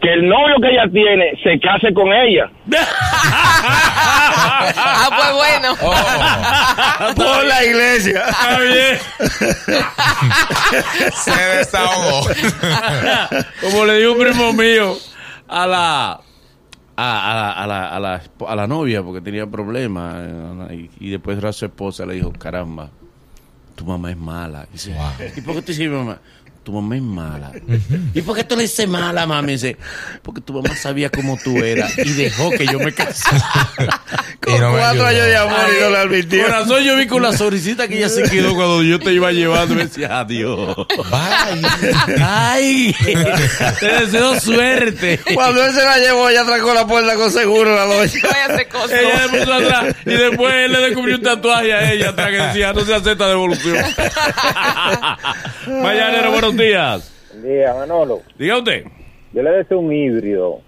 que 0.02 0.14
el 0.14 0.28
novio 0.28 0.56
que 0.62 0.70
ella 0.70 0.90
tiene 0.92 1.32
se 1.44 1.60
case 1.60 1.94
con 1.94 2.12
ella. 2.12 2.50
Ah, 3.94 5.10
pues 5.16 5.34
bueno. 5.34 5.76
Oh, 5.82 7.16
Por 7.16 7.46
la 7.46 7.64
iglesia. 7.64 8.24
Está 8.30 8.60
bien. 8.60 8.98
se 11.14 11.32
desahogó. 11.58 12.28
Como 13.62 13.86
le 13.86 13.98
dijo 14.00 14.14
un 14.14 14.20
primo 14.20 14.54
mío 14.54 14.98
a 15.48 15.68
la 15.68 16.20
a, 16.98 17.32
a 17.32 17.36
la, 17.36 17.52
a, 17.52 17.68
la, 17.68 17.88
a, 17.96 18.00
la, 18.00 18.22
a 18.48 18.56
la 18.56 18.68
novia 18.68 19.02
porque 19.02 19.22
tenía 19.22 19.48
problemas 19.48 20.16
eh, 20.70 20.90
y, 21.00 21.08
y 21.08 21.10
después 21.10 21.44
a 21.44 21.54
su 21.54 21.66
esposa 21.66 22.06
le 22.06 22.14
dijo, 22.16 22.32
caramba, 22.34 22.90
tu 23.76 23.86
mamá 23.86 24.12
es 24.12 24.18
mala. 24.18 24.66
Y 24.70 24.74
dice, 24.74 24.96
¿y 25.36 25.42
por 25.42 25.56
qué 25.56 25.62
te 25.62 25.72
dices 25.72 25.90
mamá? 25.90 26.20
Tu 26.64 26.72
mamá 26.72 26.96
es 26.96 27.02
mala. 27.02 27.52
¿Y 28.14 28.22
por 28.22 28.36
qué 28.36 28.44
tú 28.44 28.56
le 28.56 28.64
dices 28.64 28.88
mala, 28.88 29.26
mami? 29.26 29.54
Dice, 29.54 29.78
porque 30.22 30.42
tu 30.42 30.54
mamá 30.54 30.76
sabía 30.76 31.10
cómo 31.10 31.40
tú 31.44 31.58
eras 31.58 31.98
y 31.98 32.14
dejó 32.14 32.52
que 32.52 32.68
yo 32.68 32.80
me 32.80 32.94
casara. 32.94 34.02
No 34.48 34.72
me 34.72 34.80
Cuatro 34.80 35.06
años 35.06 35.26
de 35.28 35.38
amor 35.38 35.70
y 35.70 35.82
no 35.84 35.90
le 35.92 35.98
advirtió. 35.98 36.44
Corazón, 36.44 36.84
yo 36.84 36.98
vi 36.98 37.06
con 37.06 37.22
la 37.22 37.32
sonrisita 37.32 37.88
que 37.88 37.98
ella 37.98 38.10
se 38.10 38.24
quedó 38.30 38.56
cuando 38.56 38.82
yo 38.82 39.00
te 39.00 39.14
iba 39.14 39.32
llevando. 39.32 39.76
Me 39.76 39.86
decía, 39.86 40.20
adiós. 40.22 40.76
Vaya. 41.12 41.78
Ay, 42.20 42.96
te 43.80 43.86
deseo 43.86 44.40
suerte. 44.40 45.20
Cuando 45.36 45.64
él 45.64 45.74
se 45.74 45.84
la 45.84 46.00
llevó, 46.00 46.28
ella 46.28 46.44
trancó 46.44 46.74
la 46.74 46.88
puerta 46.88 47.16
con 47.16 47.32
seguro 47.32 47.76
la 47.76 47.86
noche. 47.86 48.18
Ella 48.18 48.58
le 48.58 48.66
puso 48.66 49.54
atrás 49.54 49.96
y 50.06 50.10
después 50.10 50.54
él 50.56 50.72
le 50.72 50.80
descubrió 50.80 51.16
un 51.18 51.22
tatuaje 51.22 51.74
a 51.74 51.92
ella 51.94 52.10
atrás 52.10 52.30
que 52.32 52.38
decía 52.38 52.74
no 52.74 52.84
se 52.84 52.96
acepta 52.96 53.28
devolución. 53.28 53.78
Mañanero, 55.68 56.32
buenos 56.56 56.58
días. 56.58 57.42
Día, 57.44 57.74
Manolo. 57.74 58.22
Diga 58.38 58.58
usted. 58.58 58.84
Yo 59.34 59.42
le 59.42 59.52
deseo 59.52 59.80
un 59.80 59.94
híbrido 59.94 60.60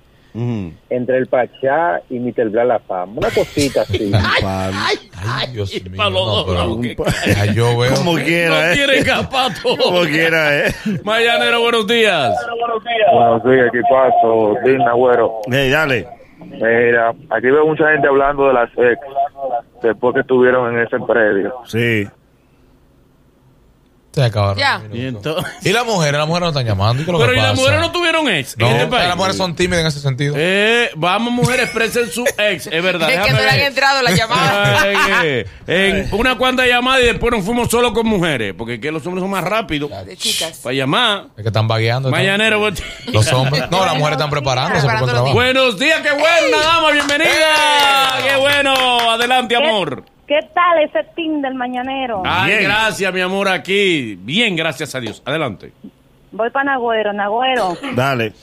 entre 0.90 1.18
el 1.20 1.28
Pachá 1.28 2.02
y 2.10 2.18
Mr. 2.20 2.50
Bla 2.50 2.66
La 2.66 2.80
Fama. 2.80 3.14
Una 3.18 3.30
cosita 3.30 3.82
así. 3.82 4.12
Ay, 4.16 5.52
Dios 5.52 5.72
mío. 5.84 5.94
pa' 5.98 6.10
los 6.10 6.26
no, 6.26 6.46
pero- 6.46 6.66
no, 6.68 6.82
que- 6.82 6.96
yo 7.54 7.78
veo. 7.78 7.94
Como 7.94 8.18
No 8.18 8.24
quiera, 8.24 8.72
¿eh? 8.72 8.76
quiere 8.76 8.98
escapar 9.00 9.52
todo. 9.62 9.78
Como 9.78 10.02
quiera, 10.02 10.68
¿eh? 10.68 10.74
Mañanero, 11.04 11.62
buenos 11.62 11.86
días. 11.88 12.34
Buenos 13.14 13.44
días, 13.44 13.68
equipazo. 13.74 14.56
Digna, 14.66 14.94
güero. 14.94 15.40
Hey, 15.52 15.70
dale. 15.70 16.08
Mira, 16.40 17.10
aquí 17.30 17.48
veo 17.48 17.66
mucha 17.68 17.92
gente 17.92 18.08
hablando 18.08 18.48
de 18.48 18.54
las 18.54 18.70
ex 18.78 19.00
después 19.82 20.14
que 20.16 20.22
estuvieron 20.22 20.74
en 20.76 20.86
ese 20.86 20.98
predio. 21.00 21.54
Sí. 21.66 22.08
Se 24.14 24.24
acabaron. 24.24 24.58
Ya. 24.58 24.78
los 24.78 24.96
Y 24.96 25.00
minutos. 25.02 25.38
entonces- 25.38 25.66
Y 25.66 25.74
las 25.74 25.86
mujeres, 25.86 26.18
las 26.20 26.28
mujeres 26.28 26.44
no 26.44 26.50
están 26.50 26.66
llamando. 26.68 27.02
¿y 27.02 27.06
qué 27.06 27.12
es 27.12 27.14
lo 27.14 27.20
Pero 27.20 27.32
que 27.32 27.38
y 27.38 27.42
las 27.42 27.50
pasa? 27.52 27.62
mujeres 27.62 27.80
no 27.82 27.92
tuvieron 27.92 28.30
ex 28.30 28.58
No, 28.58 28.68
en 28.68 28.74
este 28.76 28.88
país. 28.88 29.08
las 29.08 29.18
mujeres 29.18 29.38
son 29.38 29.56
tímidas 29.56 29.82
en 29.82 29.88
ese 29.88 30.00
sentido. 30.02 30.36
Eh, 30.38 30.92
vamos, 30.96 31.34
mujeres, 31.34 31.66
expresen 31.66 32.12
su 32.12 32.24
ex, 32.38 32.68
es 32.68 32.84
verdad. 32.84 33.10
Es 33.10 33.16
que 33.18 33.22
déjame 33.24 33.34
no 33.40 33.42
le 33.44 33.50
han 33.50 33.56
ver. 33.58 33.66
entrado 33.68 34.02
la 34.04 34.12
llamada. 34.12 34.82
Ay, 34.84 34.96
que 35.22 35.46
en 35.68 36.10
una 36.12 36.38
cuanta 36.38 36.66
llamadas 36.68 37.02
y 37.02 37.06
después 37.08 37.34
nos 37.34 37.44
fuimos 37.44 37.70
solo 37.72 37.92
con 37.92 38.06
mujeres, 38.06 38.54
porque 38.58 38.80
que 38.80 38.92
los 38.92 39.04
hombres 39.08 39.22
son 39.24 39.32
más 39.32 39.44
rápidos 39.44 39.90
De 40.06 40.16
chicas. 40.16 40.60
para 40.62 40.76
llamar. 40.76 41.26
Es 41.36 41.42
que 41.42 41.50
están 41.50 41.68
vagueando. 41.68 42.10
Mañanero, 42.12 42.70
Los 43.08 43.34
hombres. 43.34 43.64
No, 43.72 43.84
las 43.86 43.96
mujeres 43.96 44.18
están 44.18 44.30
preparándose 44.30 44.82
por 44.82 44.92
el 44.92 44.98
Preparando 44.98 45.12
trabajo. 45.14 45.34
buenos 45.34 45.80
días, 45.80 46.02
qué 46.02 46.12
buena 46.12 46.58
dama, 46.64 46.92
bienvenida. 46.92 47.32
Adelante, 49.24 49.56
amor. 49.56 50.04
¿Qué 50.28 50.40
tal 50.54 50.80
ese 50.84 51.04
team 51.16 51.42
del 51.42 51.54
mañanero? 51.56 52.24
Ay, 52.26 52.52
Bien. 52.52 52.64
gracias, 52.64 53.14
mi 53.14 53.22
amor, 53.22 53.48
aquí. 53.48 54.16
Bien, 54.20 54.54
gracias 54.56 54.94
a 54.96 55.00
Dios. 55.00 55.22
Adelante. 55.26 55.72
Voy 56.32 56.50
para 56.50 56.74
Nagüero, 56.74 57.14
Nagüero. 57.14 57.78
Dale. 57.96 58.34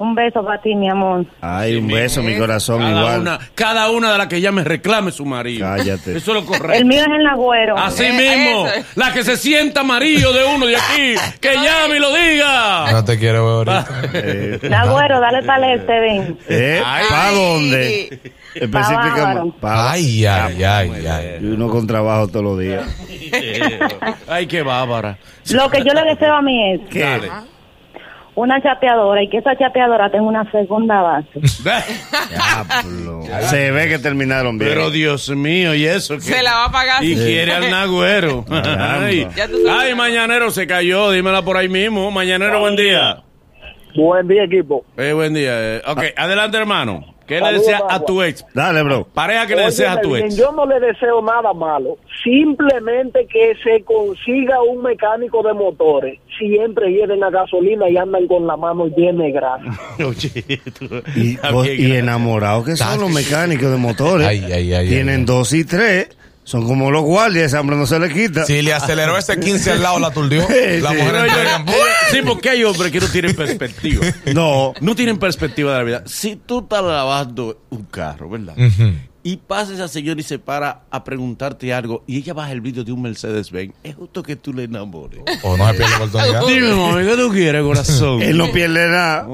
Un 0.00 0.14
beso 0.14 0.44
para 0.44 0.60
ti, 0.62 0.76
mi 0.76 0.88
amor. 0.88 1.26
Ay, 1.40 1.74
un 1.74 1.88
beso, 1.88 2.22
mi 2.22 2.36
corazón, 2.38 2.78
Cada 2.80 2.98
igual. 3.00 3.20
una, 3.20 3.38
cada 3.56 3.90
una 3.90 4.12
de 4.12 4.18
las 4.18 4.28
que 4.28 4.40
llame 4.40 4.62
reclame 4.62 5.10
su 5.10 5.24
marido. 5.24 5.66
Cállate. 5.66 6.16
Eso 6.16 6.18
es 6.18 6.26
lo 6.28 6.38
El 6.38 6.46
correcto. 6.46 6.86
mío 6.86 7.00
es 7.00 7.06
el 7.06 7.24
Nagüero. 7.24 7.76
Así 7.76 8.04
Eh, 8.04 8.12
mismo, 8.12 8.66
eso 8.68 8.86
la 8.94 9.12
que 9.12 9.24
se 9.24 9.36
sienta 9.36 9.82
marido 9.82 10.32
de 10.32 10.44
uno 10.44 10.66
de 10.66 10.76
aquí, 10.76 11.14
que 11.40 11.52
llame 11.54 11.96
y 11.96 11.98
lo 11.98 12.12
diga. 12.14 12.92
No 12.92 13.04
te 13.04 13.18
quiero 13.18 13.64
ver 13.64 13.74
ahorita. 13.74 14.00
Eh, 14.14 14.58
Nagüero, 14.70 15.18
dale 15.20 15.42
para 15.42 15.74
este, 15.74 16.00
ven. 16.00 16.38
¿Eh? 16.48 16.80
¿Para 16.80 17.30
dónde? 17.32 18.20
Específicamente. 18.60 19.56
Ay, 19.62 20.26
ay, 20.26 20.62
ay, 20.64 21.06
ay. 21.06 21.38
Y 21.40 21.46
uno 21.46 21.68
con 21.68 21.86
trabajo 21.86 22.28
todos 22.28 22.44
los 22.44 22.58
días. 22.58 22.84
Ay, 24.28 24.46
qué 24.46 24.62
bárbara. 24.62 25.18
Lo 25.52 25.68
que 25.70 25.78
yo 25.84 25.92
le 25.92 26.02
deseo 26.02 26.34
a 26.34 26.40
mí 26.42 26.72
es 26.72 26.80
Dale. 26.94 27.28
una 28.34 28.62
chapeadora 28.62 29.22
y 29.22 29.28
que 29.28 29.38
esa 29.38 29.56
chapeadora 29.56 30.10
tenga 30.10 30.24
una 30.24 30.50
segunda 30.50 31.02
base. 31.02 31.28
Diablo. 32.30 33.22
Se 33.42 33.70
ve 33.70 33.88
que 33.88 33.98
terminaron 33.98 34.58
bien. 34.58 34.70
Pero 34.70 34.90
Dios 34.90 35.28
mío, 35.30 35.74
¿y 35.74 35.84
eso 35.86 36.14
qué? 36.16 36.20
Se 36.22 36.42
la 36.42 36.54
va 36.54 36.64
a 36.66 36.72
pagar. 36.72 37.04
Y 37.04 37.14
quiere 37.16 37.52
al 37.52 37.70
nagüero. 37.70 38.44
Ay, 38.50 39.94
mañanero 39.94 40.50
se 40.50 40.66
cayó, 40.66 41.10
dímela 41.10 41.42
por 41.42 41.56
ahí 41.56 41.68
mismo. 41.68 42.10
Mañanero, 42.10 42.60
buen 42.60 42.76
día. 42.76 43.22
Buen 43.94 44.28
día, 44.28 44.44
equipo. 44.44 44.84
Eh, 44.96 45.12
buen 45.12 45.34
día. 45.34 45.50
eh. 45.76 45.82
Ok, 45.86 46.02
adelante, 46.16 46.56
hermano. 46.56 47.14
¿Qué 47.28 47.40
le 47.40 47.52
deseas 47.52 47.82
a 47.88 48.00
tu 48.04 48.22
ex? 48.22 48.44
Dale, 48.54 48.82
bro. 48.82 49.04
Pareja 49.12 49.46
que 49.46 49.54
le 49.54 49.62
deseas 49.66 49.98
a 49.98 50.00
tu 50.00 50.16
ex. 50.16 50.36
Yo 50.36 50.50
no 50.52 50.66
le 50.66 50.80
deseo 50.80 51.20
nada 51.22 51.52
malo. 51.52 51.98
Simplemente 52.24 53.26
que 53.26 53.54
se 53.62 53.82
consiga 53.84 54.62
un 54.62 54.82
mecánico 54.82 55.42
de 55.42 55.52
motores. 55.54 56.18
Siempre 56.38 56.90
lleven 56.90 57.22
a 57.24 57.30
gasolina 57.30 57.88
y 57.88 57.96
andan 57.96 58.26
con 58.26 58.46
la 58.46 58.56
mano 58.56 58.86
llena 58.86 59.24
de 59.24 59.32
grasa. 59.32 59.64
Oye, 60.04 60.60
tú- 60.78 61.02
Y, 61.16 61.38
y 61.82 61.92
enamorados 61.96 62.64
que 62.64 62.76
son 62.76 63.00
los 63.00 63.10
mecánicos 63.10 63.70
de 63.70 63.76
motores. 63.76 64.26
Ay, 64.26 64.44
ay, 64.52 64.72
ay, 64.72 64.88
Tienen 64.88 65.20
ay. 65.20 65.24
dos 65.26 65.52
y 65.52 65.64
tres. 65.64 66.08
Son 66.48 66.66
como 66.66 66.90
los 66.90 67.02
guardias, 67.02 67.44
ese 67.44 67.58
hambre 67.58 67.76
no 67.76 67.86
se 67.86 67.98
le 67.98 68.08
quita. 68.10 68.46
Si 68.46 68.62
le 68.62 68.72
aceleró 68.72 69.18
ese 69.18 69.38
15 69.38 69.72
al 69.72 69.82
lado, 69.82 69.98
la 69.98 70.06
aturdió. 70.06 70.40
Sí, 70.48 70.80
La 70.80 70.92
sí. 70.92 70.96
mujer 70.96 71.26
yo-. 71.28 71.72
Sí, 72.10 72.18
porque 72.26 72.48
hay 72.48 72.64
hombres 72.64 72.90
que 72.90 73.00
no 73.00 73.06
tienen 73.08 73.36
perspectiva. 73.36 74.06
No. 74.34 74.72
No 74.80 74.94
tienen 74.94 75.18
perspectiva 75.18 75.72
de 75.72 75.78
la 75.78 75.84
vida. 75.84 76.02
Si 76.06 76.36
tú 76.36 76.60
estás 76.60 76.82
lavando 76.82 77.60
un 77.68 77.84
carro, 77.84 78.30
¿verdad? 78.30 78.54
Ujú. 78.56 78.92
Y 79.28 79.36
pasa 79.36 79.74
esa 79.74 79.88
señora 79.88 80.18
y 80.18 80.22
se 80.22 80.38
para 80.38 80.84
a 80.90 81.04
preguntarte 81.04 81.74
algo 81.74 82.02
y 82.06 82.16
ella 82.16 82.32
baja 82.32 82.50
el 82.52 82.62
vídeo 82.62 82.82
de 82.82 82.92
un 82.92 83.02
Mercedes-Benz. 83.02 83.74
Es 83.84 83.94
justo 83.94 84.22
que 84.22 84.36
tú 84.36 84.54
le 84.54 84.64
enamores. 84.64 85.20
O 85.42 85.54
no 85.54 85.68
se 85.68 85.74
pierde 85.74 85.90
la 85.98 86.04
oportunidad. 86.06 86.46
Dime, 86.46 86.74
mami, 86.74 87.06
¿qué 87.06 87.14
tú 87.16 87.30
quieres, 87.30 87.62
corazón? 87.62 88.22
Él 88.22 88.38
no 88.38 88.50
pierde 88.50 88.88
nada. 88.88 89.28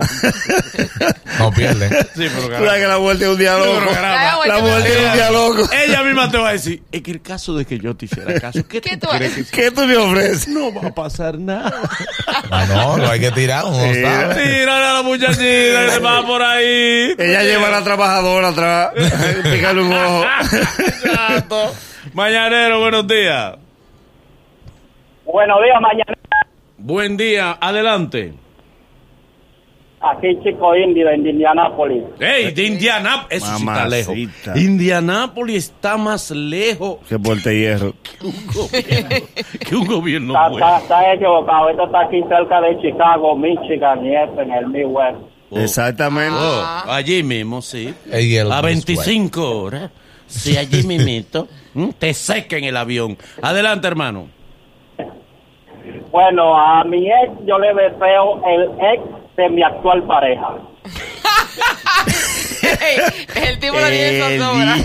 No 1.38 1.52
pierde. 1.52 1.88
Sí, 2.16 2.26
pero 2.34 2.58
Tú 2.58 2.64
sabes 2.64 2.80
que 2.80 2.86
la 2.88 2.96
vuelta 2.96 3.24
es 3.24 3.30
un 3.30 3.38
día 3.38 3.56
loco. 3.56 3.80
La 3.92 4.58
vuelta 4.58 4.88
es 4.88 5.06
un 5.06 5.12
día 5.12 5.30
loco. 5.30 5.68
Ella 5.86 6.02
misma 6.02 6.28
te 6.28 6.38
va 6.38 6.48
a 6.48 6.52
decir, 6.52 6.82
es 6.90 7.00
que 7.02 7.10
el 7.12 7.22
caso 7.22 7.54
de 7.56 7.64
que 7.64 7.78
yo 7.78 7.94
te 7.94 8.06
hiciera 8.06 8.40
caso, 8.40 8.66
¿qué, 8.66 8.80
¿Qué 8.80 8.96
tú 8.96 9.06
crees 9.08 9.32
que 9.34 9.44
¿Qué 9.44 9.70
tú 9.70 9.86
le 9.86 9.96
ofreces? 9.96 10.48
no 10.48 10.74
va 10.74 10.88
a 10.88 10.94
pasar 10.94 11.38
nada? 11.38 11.72
Ah, 12.50 12.66
no, 12.68 12.98
lo 12.98 13.10
hay 13.10 13.20
que 13.20 13.30
tirar, 13.30 13.64
uno 13.64 13.78
no 13.86 13.94
Sí. 13.94 14.02
sabe. 14.02 14.34
Tírale 14.42 14.86
a 14.86 14.92
la 14.94 15.02
muchachita 15.02 15.36
que 15.86 15.90
se 15.92 15.98
va 16.00 16.26
por 16.26 16.42
ahí. 16.42 17.14
Ella 17.16 17.42
lleva 17.44 17.68
a 17.68 17.70
la 17.70 17.84
trabajadora 17.84 18.48
atrás. 18.48 18.90
Exacto. 19.92 21.72
Mañanero, 22.12 22.80
buenos 22.80 23.06
días. 23.06 23.56
Buenos 25.24 25.58
días, 25.62 25.80
mañana. 25.80 26.14
Buen 26.78 27.16
día, 27.16 27.56
adelante. 27.60 28.34
Aquí 30.00 30.38
Chico 30.44 30.76
Indy 30.76 31.02
de 31.02 31.16
Indianápolis. 31.16 32.02
Ey, 32.20 32.52
de 32.52 32.62
Indianápolis. 32.66 33.42
Eso 33.42 33.56
sí 33.56 33.64
está 33.66 33.88
lejos. 33.88 34.14
Indianápolis 34.54 35.56
está 35.56 35.96
más 35.96 36.30
lejos 36.30 36.98
Que 37.08 37.18
porte 37.18 37.58
hierro. 37.58 37.94
que 38.02 38.26
un 38.26 38.46
gobierno, 38.46 39.26
que 39.66 39.74
un 39.76 39.86
gobierno 39.86 40.34
Está, 40.34 40.48
bueno. 40.50 40.66
está, 40.76 40.78
está 40.98 41.14
equivocado. 41.14 41.70
Esto 41.70 41.86
está 41.86 42.00
aquí 42.02 42.22
cerca 42.28 42.60
de 42.60 42.78
Chicago, 42.82 43.34
Michigan 43.34 44.04
y 44.04 44.14
eso 44.14 44.40
en 44.42 44.52
el 44.52 44.66
Midwest. 44.66 45.16
Oh. 45.50 45.58
Exactamente. 45.58 46.36
Oh, 46.38 46.64
allí 46.88 47.22
mismo, 47.22 47.62
sí. 47.62 47.94
A 48.50 48.60
25 48.60 49.60
horas. 49.60 49.90
Sí, 50.26 50.56
allí 50.56 50.82
mismito. 50.86 51.48
¿Mm? 51.74 51.90
Te 51.98 52.14
seca 52.14 52.56
en 52.56 52.64
el 52.64 52.76
avión. 52.76 53.16
Adelante, 53.42 53.86
hermano. 53.86 54.28
Bueno, 56.10 56.56
a 56.56 56.84
mi 56.84 57.08
ex 57.08 57.32
yo 57.44 57.58
le 57.58 57.74
deseo 57.74 58.40
el 58.46 58.70
ex 58.92 59.02
de 59.36 59.48
mi 59.50 59.62
actual 59.62 60.02
pareja. 60.04 60.54
el 63.48 63.58
tipo 63.58 63.76
lo 63.78 63.86
tiene 63.88 64.20
zozobra. 64.38 64.76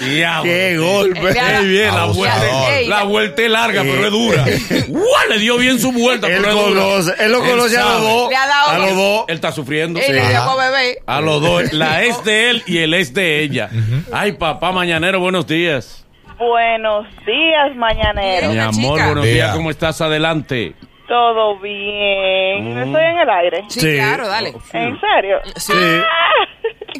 Diablo. 0.00 0.42
Qué 0.50 0.78
golpe. 0.78 1.34
Qué 1.34 1.66
bien, 1.66 1.94
la 1.94 2.04
vuelta, 2.06 2.76
Ey, 2.78 2.86
la 2.88 3.02
vuelta 3.04 3.42
es 3.42 3.50
larga, 3.50 3.82
pero 3.82 4.04
es 4.06 4.10
dura. 4.10 4.44
¡Guau! 4.88 5.04
Le 5.28 5.38
dio 5.38 5.56
bien 5.58 5.78
su 5.78 5.92
vuelta, 5.92 6.26
Él 6.28 6.38
pero 6.42 6.48
es 6.50 7.04
dura. 7.06 7.14
él 7.24 7.32
lo 7.32 7.40
conoce 7.40 7.76
a 7.78 7.82
los 7.84 8.02
dos. 8.02 8.30
Le 8.30 8.36
ha 8.36 8.46
dado 8.46 8.68
A 8.70 8.78
los 8.78 8.96
dos. 8.96 9.24
Él 9.28 9.34
está 9.34 9.52
sufriendo. 9.52 10.00
Él 10.00 10.14
le 10.16 10.28
dio 10.28 10.44
con 10.46 10.56
bebé. 10.58 10.98
A 11.06 11.20
los 11.20 11.40
dos. 11.40 11.72
La 11.72 12.02
es 12.02 12.22
de 12.24 12.50
él 12.50 12.62
y 12.66 12.78
el 12.78 12.94
es 12.94 13.14
de 13.14 13.40
ella. 13.42 13.70
Ay, 14.12 14.32
papá 14.32 14.72
mañanero, 14.72 15.20
buenos 15.20 15.46
días. 15.46 16.06
Buenos 16.38 17.06
días, 17.26 17.76
mañanero. 17.76 18.48
Mi 18.50 18.58
amor, 18.58 18.94
chica. 18.96 19.06
buenos 19.06 19.24
Día. 19.24 19.34
días. 19.34 19.54
¿Cómo 19.56 19.70
estás? 19.70 20.00
Adelante. 20.00 20.74
Todo 21.06 21.58
bien. 21.58 22.78
Estoy 22.78 23.02
en 23.04 23.18
el 23.18 23.28
aire. 23.30 23.64
Sí, 23.68 23.80
Sí. 23.80 23.94
claro, 23.96 24.26
dale. 24.26 24.54
¿En 24.72 24.98
serio? 25.00 25.38
Sí. 25.56 25.72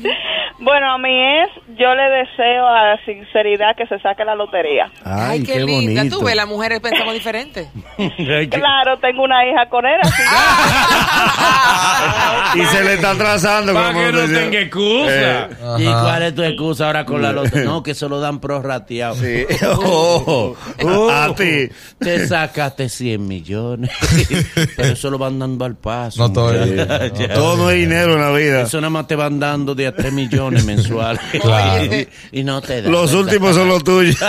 Bueno, 0.63 0.93
a 0.93 0.99
mí 0.99 1.09
es, 1.09 1.49
yo 1.79 1.95
le 1.95 2.03
deseo 2.03 2.67
a 2.67 2.89
la 2.91 3.05
sinceridad 3.07 3.75
que 3.77 3.87
se 3.87 3.99
saque 4.01 4.27
la 4.27 4.35
lotería. 4.35 4.91
Ay, 5.03 5.43
qué, 5.43 5.61
linda. 5.65 6.03
Tú 6.11 6.23
ves, 6.23 6.37
las 6.37 6.47
mujeres 6.47 6.81
pensamos 6.81 7.15
diferente. 7.15 7.69
Claro, 8.51 8.99
tengo 9.01 9.23
una 9.23 9.47
hija 9.47 9.69
con 9.71 9.87
él, 9.87 9.97
así 10.03 10.23
Y 12.61 12.65
se 12.67 12.85
le 12.85 12.95
está 12.95 13.13
atrasando. 13.13 13.73
Para 13.73 13.93
como 13.93 14.05
que 14.07 14.13
no 14.13 14.19
tenga 14.27 14.61
excusa. 14.61 15.45
Eh. 15.47 15.49
¿Y 15.79 15.85
cuál 15.85 16.23
es 16.25 16.35
tu 16.35 16.43
excusa 16.43 16.87
ahora 16.87 17.05
con 17.05 17.23
la 17.23 17.33
lotería? 17.33 17.65
No, 17.65 17.83
que 17.83 17.95
se 17.95 18.09
lo 18.09 18.21
dan 18.21 18.41
prorrateado. 18.41 19.15
Sí. 19.17 19.47
Oh, 19.67 20.57
Uh, 20.83 21.11
a 21.11 21.35
ti. 21.35 21.69
Te 21.99 22.27
sacaste 22.27 22.89
100 22.89 23.27
millones. 23.27 23.91
Pero 24.77 24.93
eso 24.93 25.11
lo 25.11 25.19
van 25.19 25.39
dando 25.39 25.65
al 25.65 25.77
paso. 25.77 26.21
No 26.27 26.33
todo 26.33 26.53
es- 26.55 26.71
muchacha. 26.71 27.29
no, 27.29 27.35
Todo 27.35 27.57
no 27.57 27.71
es 27.71 27.77
dinero 27.77 28.15
en 28.15 28.21
la 28.21 28.33
vida. 28.33 28.63
Eso 28.63 28.81
nada 28.81 28.91
más 28.91 29.07
te 29.07 29.15
van 29.17 29.39
dando 29.39 29.60
de 29.67 29.87
a 29.87 29.95
3 29.95 30.13
millones 30.13 30.65
mensuales. 30.65 31.21
Claro. 31.41 31.85
Y, 32.33 32.41
y 32.41 32.45
no 32.45 32.61
te 32.61 32.83
dan. 32.83 32.93
Los 32.93 33.15
últimos 33.15 33.55
son 33.55 33.69
los 33.69 33.85
tuyos. 33.85 34.17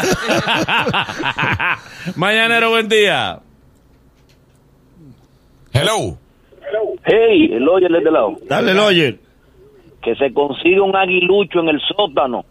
Mañanero, 2.15 2.69
buen 2.71 2.87
día. 2.89 3.39
Hello. 5.73 6.17
Hey, 7.05 7.49
el 7.53 7.67
oye 7.67 7.87
de 7.89 7.97
este 7.97 8.11
lado. 8.11 8.35
Dale, 8.47 8.73
Loyer. 8.73 9.19
Que 10.03 10.15
se 10.15 10.33
consiga 10.33 10.83
un 10.83 10.95
aguilucho 10.95 11.59
en 11.59 11.69
el 11.69 11.81
sótano. 11.95 12.45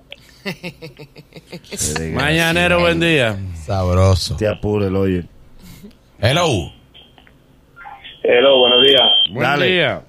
Mañanero, 2.14 2.80
buen 2.80 3.00
día. 3.00 3.36
Sabroso. 3.54 4.36
Te 4.36 4.48
apure, 4.48 4.90
Loyer. 4.90 5.24
Hello. 6.20 6.72
Hello, 8.22 8.58
buenos 8.58 8.86
días. 8.86 9.02
Buen 9.30 9.42
Dale. 9.42 9.66
día. 9.66 10.02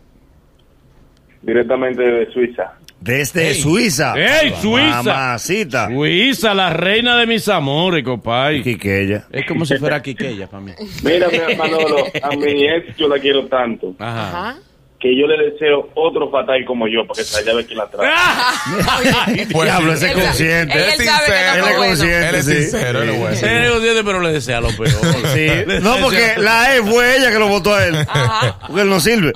Directamente 1.42 2.02
de 2.02 2.32
Suiza. 2.32 2.74
Desde 3.00 3.48
Ey. 3.48 3.56
Suiza. 3.56 4.14
¡Ey, 4.16 4.54
Suiza! 4.62 5.04
Mamacita. 5.04 5.88
Suiza, 5.88 6.54
la 6.54 6.70
reina 6.70 7.18
de 7.18 7.26
mis 7.26 7.48
amores, 7.50 8.04
compadre. 8.04 8.62
Quiqueya. 8.62 9.26
Es 9.32 9.46
como 9.48 9.66
si 9.66 9.76
fuera 9.78 10.02
Quiqueya 10.04 10.46
para 10.48 10.62
mí. 10.62 10.72
Mira, 11.04 11.28
mi 11.30 11.56
Manolo, 11.56 12.06
a 12.22 12.30
mi 12.36 12.64
ex 12.68 12.96
yo 12.98 13.08
la 13.08 13.18
quiero 13.18 13.48
tanto 13.48 13.96
Ajá. 13.98 14.30
Ajá. 14.30 14.60
Que 15.02 15.18
yo 15.20 15.26
le 15.26 15.52
deseo 15.52 15.90
otro 15.96 16.30
fatal 16.30 16.64
como 16.66 16.88
yo, 16.88 17.06
porque 17.08 17.24
se 17.24 17.44
ya 17.44 17.54
ve 17.56 17.66
quién 17.66 17.78
la 17.80 17.90
trae. 17.90 18.10
Pues 19.52 19.66
Diablo, 19.66 19.96
sí. 19.98 20.06
ese 20.06 20.12
Él- 20.14 20.22
consciente. 20.22 20.74
él 20.78 20.84
Es 21.00 21.06
sabe 21.06 21.26
que 21.26 21.32
sincero. 21.32 21.54
Él 21.54 21.58
es 21.58 21.62
bueno. 21.78 21.86
consciente. 21.88 22.30
Él 22.30 22.36
es 22.36 22.46
sí. 22.46 22.54
sincero, 22.54 23.02
él 23.02 23.10
es 23.10 23.20
bueno. 23.20 23.36
Es 23.36 23.42
negociante, 23.42 24.04
pero 24.04 24.20
le 24.22 24.32
desea 24.32 24.62
lo 24.62 24.68
peor. 24.70 24.90
Sí. 25.34 25.48
No, 25.82 25.98
porque 26.02 26.34
la 26.38 26.76
E 26.76 26.82
fue 26.84 27.18
ella 27.18 27.32
que 27.32 27.40
lo 27.40 27.48
votó 27.48 27.74
a 27.74 27.86
él. 27.86 27.96
Ajá. 28.08 28.60
Porque 28.68 28.82
él 28.82 28.90
no 28.90 29.00
sirve. 29.00 29.34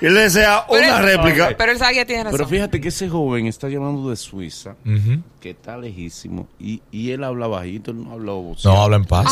Y 0.00 0.06
él 0.06 0.14
le 0.14 0.20
desea 0.22 0.64
Pero 0.68 0.82
una 0.82 0.98
él- 0.98 1.04
réplica. 1.04 1.54
Pero 1.56 1.72
él 1.72 1.78
sabe 1.78 1.94
que 1.94 2.04
tiene 2.06 2.24
razón. 2.24 2.38
Pero 2.38 2.48
fíjate 2.48 2.80
que 2.80 2.88
ese 2.88 3.08
joven 3.08 3.46
está 3.46 3.68
llamando 3.68 4.10
de 4.10 4.16
Suiza, 4.16 4.74
que 5.40 5.50
está 5.50 5.76
lejísimo, 5.76 6.48
y, 6.58 6.82
y 6.90 7.12
él 7.12 7.22
habla 7.24 7.46
bajito, 7.46 7.90
él 7.92 8.02
no 8.02 8.12
habla. 8.12 8.32
No 8.64 8.82
habla 8.82 8.96
en 8.96 9.04
paz. 9.04 9.26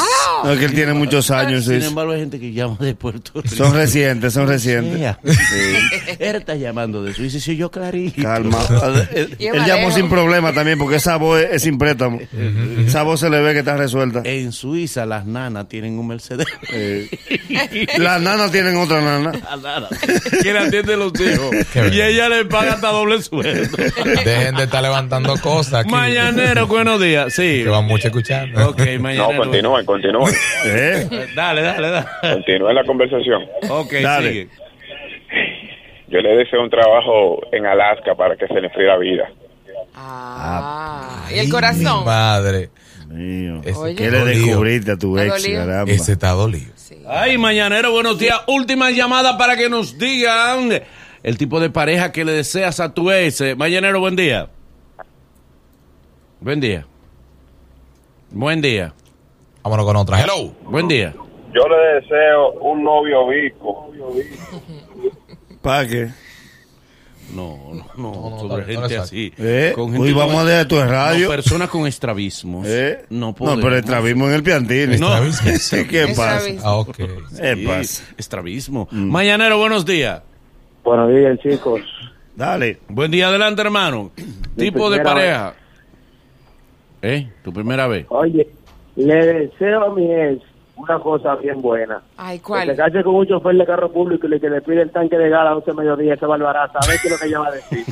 No, 0.45 0.53
es 0.53 0.59
que 0.59 0.65
él 0.67 0.75
tiene 0.75 0.93
muchos 0.95 1.31
años. 1.31 1.65
Sin 1.65 1.81
sí. 1.81 1.87
embargo, 1.89 2.13
hay 2.13 2.21
gente 2.21 2.39
que 2.39 2.53
llama 2.53 2.77
de 2.81 2.95
Puerto 2.95 3.41
Rico. 3.43 3.55
Son 3.57 3.75
recientes, 3.75 4.33
son 4.33 4.47
recientes. 4.47 5.01
Ea. 5.01 5.19
Él 6.19 6.37
está 6.37 6.55
llamando 6.55 7.03
de 7.03 7.15
Suiza 7.15 7.39
y 7.39 7.41
soy 7.41 7.57
yo 7.57 7.71
clarito. 7.71 8.23
Calma. 8.23 8.59
Él, 9.15 9.37
llamó 9.67 9.91
sin 9.91 10.09
problema 10.09 10.53
también 10.53 10.79
porque 10.79 10.97
esa 10.97 11.17
voz 11.17 11.41
es, 11.41 11.51
es 11.53 11.63
sin 11.63 11.79
préstamo. 11.79 12.21
Esa 12.87 13.03
voz 13.03 13.21
se 13.21 13.31
le 13.31 13.41
ve 13.41 13.53
que 13.53 13.61
está 13.61 13.77
resuelta. 13.77 14.23
En 14.25 14.53
Suiza 14.53 15.07
las 15.07 15.27
nanas 15.27 15.69
tienen 15.69 15.99
un 15.99 16.09
Mercedes. 16.09 16.47
Eh, 16.73 17.09
las 17.99 18.21
nanas 18.21 18.51
tienen 18.51 18.77
otra 18.77 19.01
nana. 19.01 19.33
Las 19.33 19.61
nanas. 19.63 19.91
Que 20.43 20.53
le 20.53 20.59
atiende 20.59 20.97
los 20.97 21.13
hijos. 21.21 21.55
Y 21.93 22.01
ella 22.01 22.29
le 22.29 22.45
paga 22.45 22.75
hasta 22.75 22.89
doble 22.89 23.23
sueldo. 23.23 23.77
Dejen 24.25 24.57
de 24.57 24.65
estar 24.65 24.83
levantando 24.83 25.37
cosas 25.39 25.81
aquí. 25.81 25.91
Mañanero, 25.91 26.67
buenos 26.67 27.01
días. 27.01 27.33
Sí. 27.35 27.63
Que 27.65 27.69
van 27.69 27.85
mucho 27.87 28.09
escuchando. 28.09 28.71
Ok, 28.71 28.81
mañanero. 29.01 29.37
continúen, 29.37 29.85
continúen. 29.85 30.35
¿Eh? 30.67 31.29
Dale, 31.35 31.63
dale, 31.63 31.91
dale. 31.91 32.07
Continúen 32.21 32.75
la 32.75 32.85
conversación. 32.85 33.43
Ok, 33.69 33.93
Dale. 34.03 34.29
sigue. 34.29 34.49
Yo 36.15 36.21
le 36.21 36.37
deseo 36.37 36.63
un 36.63 36.71
trabajo 36.71 37.41
en 37.51 37.67
Alaska 37.67 38.15
para 38.15 38.37
que 38.37 38.47
se 38.47 38.55
le 38.55 38.69
enfríe 38.69 38.87
la 38.87 38.99
vida. 38.99 39.29
Ah. 39.97 41.27
Y 41.29 41.41
el 41.41 41.47
Mi 41.47 41.51
corazón. 41.51 42.05
madre. 42.05 42.71
Mío. 43.09 43.61
Ese 43.65 43.77
Oye. 43.77 43.97
¿Qué 43.97 44.13
le 44.13 44.25
descubriste 44.25 44.93
a 44.93 44.97
tu 44.97 45.19
ex? 45.19 45.45
Ese 45.89 46.13
está 46.13 46.31
dolido. 46.31 46.73
Sí. 46.77 47.03
Ay, 47.09 47.37
mañanero, 47.37 47.91
buenos 47.91 48.17
días. 48.17 48.41
Última 48.47 48.93
llamada 48.93 49.37
para 49.37 49.57
que 49.57 49.69
nos 49.69 49.99
digan 49.99 50.71
el 51.25 51.37
tipo 51.37 51.59
de 51.59 51.71
pareja 51.71 52.13
que 52.13 52.25
le 52.25 52.31
deseas 52.31 52.79
a 52.79 52.95
tu 52.95 53.11
ex. 53.11 53.41
Eh, 53.41 53.57
Mañanero, 53.57 53.99
buen 53.99 54.15
día. 54.15 54.49
Buen 56.39 56.61
día. 56.61 56.87
Buen 58.31 58.63
día. 58.63 58.95
Vámonos 59.65 59.85
con 59.85 59.97
otra. 59.97 60.21
Hello. 60.21 60.53
Buen 60.63 60.87
día. 60.87 61.13
Yo 61.53 61.63
le 61.69 62.01
deseo 62.01 62.53
un 62.61 62.85
novio 62.85 63.27
vico. 63.27 63.91
¿Para 65.65 65.89
qué? 65.89 66.09
No, 67.35 67.59
no, 67.73 67.87
no, 67.97 68.31
no, 68.31 68.39
sobre 68.39 68.75
no 68.75 68.81
gente 68.83 68.99
así. 68.99 69.33
Eh, 69.39 69.73
Con 69.75 69.97
hoy 69.97 70.13
vamos 70.13 70.37
a 70.37 70.45
dejar 70.45 70.69
tu 70.69 70.79
radio. 70.79 71.25
No, 71.25 71.31
personas 71.31 71.71
con 71.71 71.87
estrabismos. 71.87 72.67
¿Eh? 72.69 73.07
No 73.09 73.29
No, 73.29 73.35
podemos. 73.35 73.65
pero 73.65 73.77
estrabismo 73.77 74.27
en 74.29 74.35
el 74.35 74.43
piantini. 74.43 74.99
No. 74.99 75.09
¿Qué 75.91 76.07
pasa? 76.15 76.37
Estrabismo. 76.37 76.61
Ah, 76.69 76.77
ok. 76.77 76.97
¿Qué 76.97 77.57
Sí, 77.57 77.67
pasa? 77.67 78.05
Estrabismo. 78.19 78.89
Mañanero, 78.93 79.57
buenos 79.59 79.87
días. 79.87 80.23
Buenos 80.85 81.11
días, 81.11 81.39
chicos. 81.41 81.81
Dale. 82.37 82.81
Buen 82.89 83.11
día, 83.11 83.29
adelante, 83.29 83.63
hermano. 83.63 84.13
Tipo 84.57 84.91
de 84.91 85.01
pareja. 85.01 85.55
¿Eh? 87.01 87.31
¿Tu 87.43 87.53
primera 87.55 87.87
vez? 87.87 88.05
Oye, 88.11 88.47
le 88.97 89.15
deseo 89.15 89.85
a 89.85 89.95
mi 89.95 90.13
ex 90.13 90.43
una 90.77 90.99
cosa 90.99 91.35
bien 91.37 91.63
buena. 91.63 92.03
Ay, 92.17 92.39
Que 92.39 92.43
se 92.43 92.43
¿cuál? 92.45 92.77
calle 92.77 93.05
con 93.05 93.15
un 93.15 93.27
chofer 93.27 93.55
de 93.57 93.65
carro 93.67 93.93
público 93.93 94.27
y 94.27 94.31
le- 94.31 94.41
que 94.41 94.51
le 94.51 94.61
pide 94.61 94.83
el 94.83 94.91
tanque 94.91 95.17
de 95.17 95.29
gas 95.31 95.41
a 95.43 95.45
las 95.45 95.55
11 95.55 95.71
de 95.71 95.77
mediodía, 95.77 96.15
ese 96.15 96.27
barbaraza. 96.27 96.79
A 96.83 96.87
ver 96.87 96.99
qué 97.01 97.09
es 97.09 97.13
lo 97.13 97.19
que 97.19 97.27
ella 97.27 97.39
va 97.41 97.49
a 97.49 97.53
decir. 97.53 97.85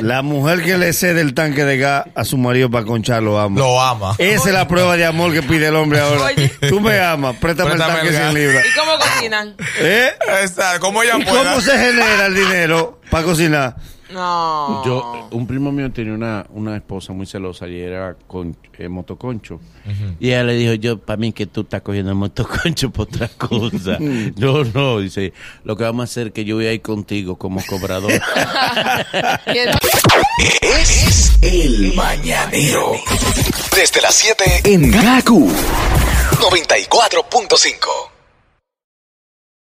La 0.00 0.22
mujer 0.22 0.62
que 0.62 0.76
le 0.76 0.92
cede 0.92 1.20
el 1.20 1.34
tanque 1.34 1.64
de 1.64 1.78
gas 1.78 2.06
a 2.14 2.24
su 2.24 2.36
marido 2.36 2.70
para 2.70 2.84
conchar 2.84 3.22
lo 3.22 3.38
ama. 3.38 3.58
Lo 3.58 3.80
ama. 3.80 4.14
Esa 4.18 4.48
es 4.48 4.54
la 4.54 4.66
prueba 4.68 4.96
de 4.96 5.04
amor 5.06 5.32
que 5.32 5.42
pide 5.42 5.68
el 5.68 5.76
hombre 5.76 6.00
ahora. 6.00 6.24
Oye. 6.26 6.50
Tú 6.68 6.80
me 6.80 6.98
amas, 6.98 7.36
préstame, 7.36 7.70
Préstame 7.70 7.92
el 7.92 7.98
tanque. 7.98 8.12
100 8.12 8.34
libras. 8.34 8.64
¿Y 8.66 8.78
cómo 8.78 8.92
cocinan? 8.98 9.54
¿Eh? 9.80 10.08
Esa, 10.42 10.78
¿Cómo 10.80 11.02
ella 11.02 11.18
¿Y 11.18 11.24
pueda? 11.24 11.50
cómo 11.50 11.60
se 11.60 11.78
genera 11.78 12.26
el 12.26 12.34
dinero 12.34 13.00
para 13.10 13.24
cocinar? 13.24 13.76
No. 14.10 14.84
Yo, 14.84 15.28
un 15.30 15.46
primo 15.46 15.72
mío 15.72 15.90
tenía 15.90 16.12
una, 16.12 16.46
una 16.50 16.76
esposa 16.76 17.12
muy 17.12 17.26
celosa 17.26 17.66
y 17.68 17.80
era 17.80 18.16
con 18.26 18.56
eh, 18.78 18.88
motoconcho. 18.88 19.60
Y 20.20 20.28
ella 20.28 20.44
le 20.44 20.54
dijo, 20.54 20.74
yo, 20.74 20.98
para 20.98 21.16
mí 21.16 21.32
que 21.32 21.46
tú 21.46 21.62
estás 21.62 21.82
cogiendo 21.82 22.14
motoconcho 22.14 22.90
por 22.90 23.08
otra 23.08 23.28
cosa. 23.28 23.98
no, 24.36 24.64
no, 24.64 25.00
dice, 25.00 25.32
lo 25.64 25.76
que 25.76 25.84
vamos 25.84 26.02
a 26.02 26.04
hacer 26.04 26.28
es 26.28 26.32
que 26.32 26.44
yo 26.44 26.56
voy 26.56 26.66
a 26.66 26.72
ir 26.72 26.82
contigo 26.82 27.36
como 27.36 27.64
cobrador. 27.64 28.12
Es 30.62 31.38
el 31.42 31.92
mañanero. 31.94 32.92
Desde 33.74 34.00
las 34.00 34.14
7 34.14 34.62
en 34.64 34.90
Gaku 34.90 35.48
94.5. 35.48 38.13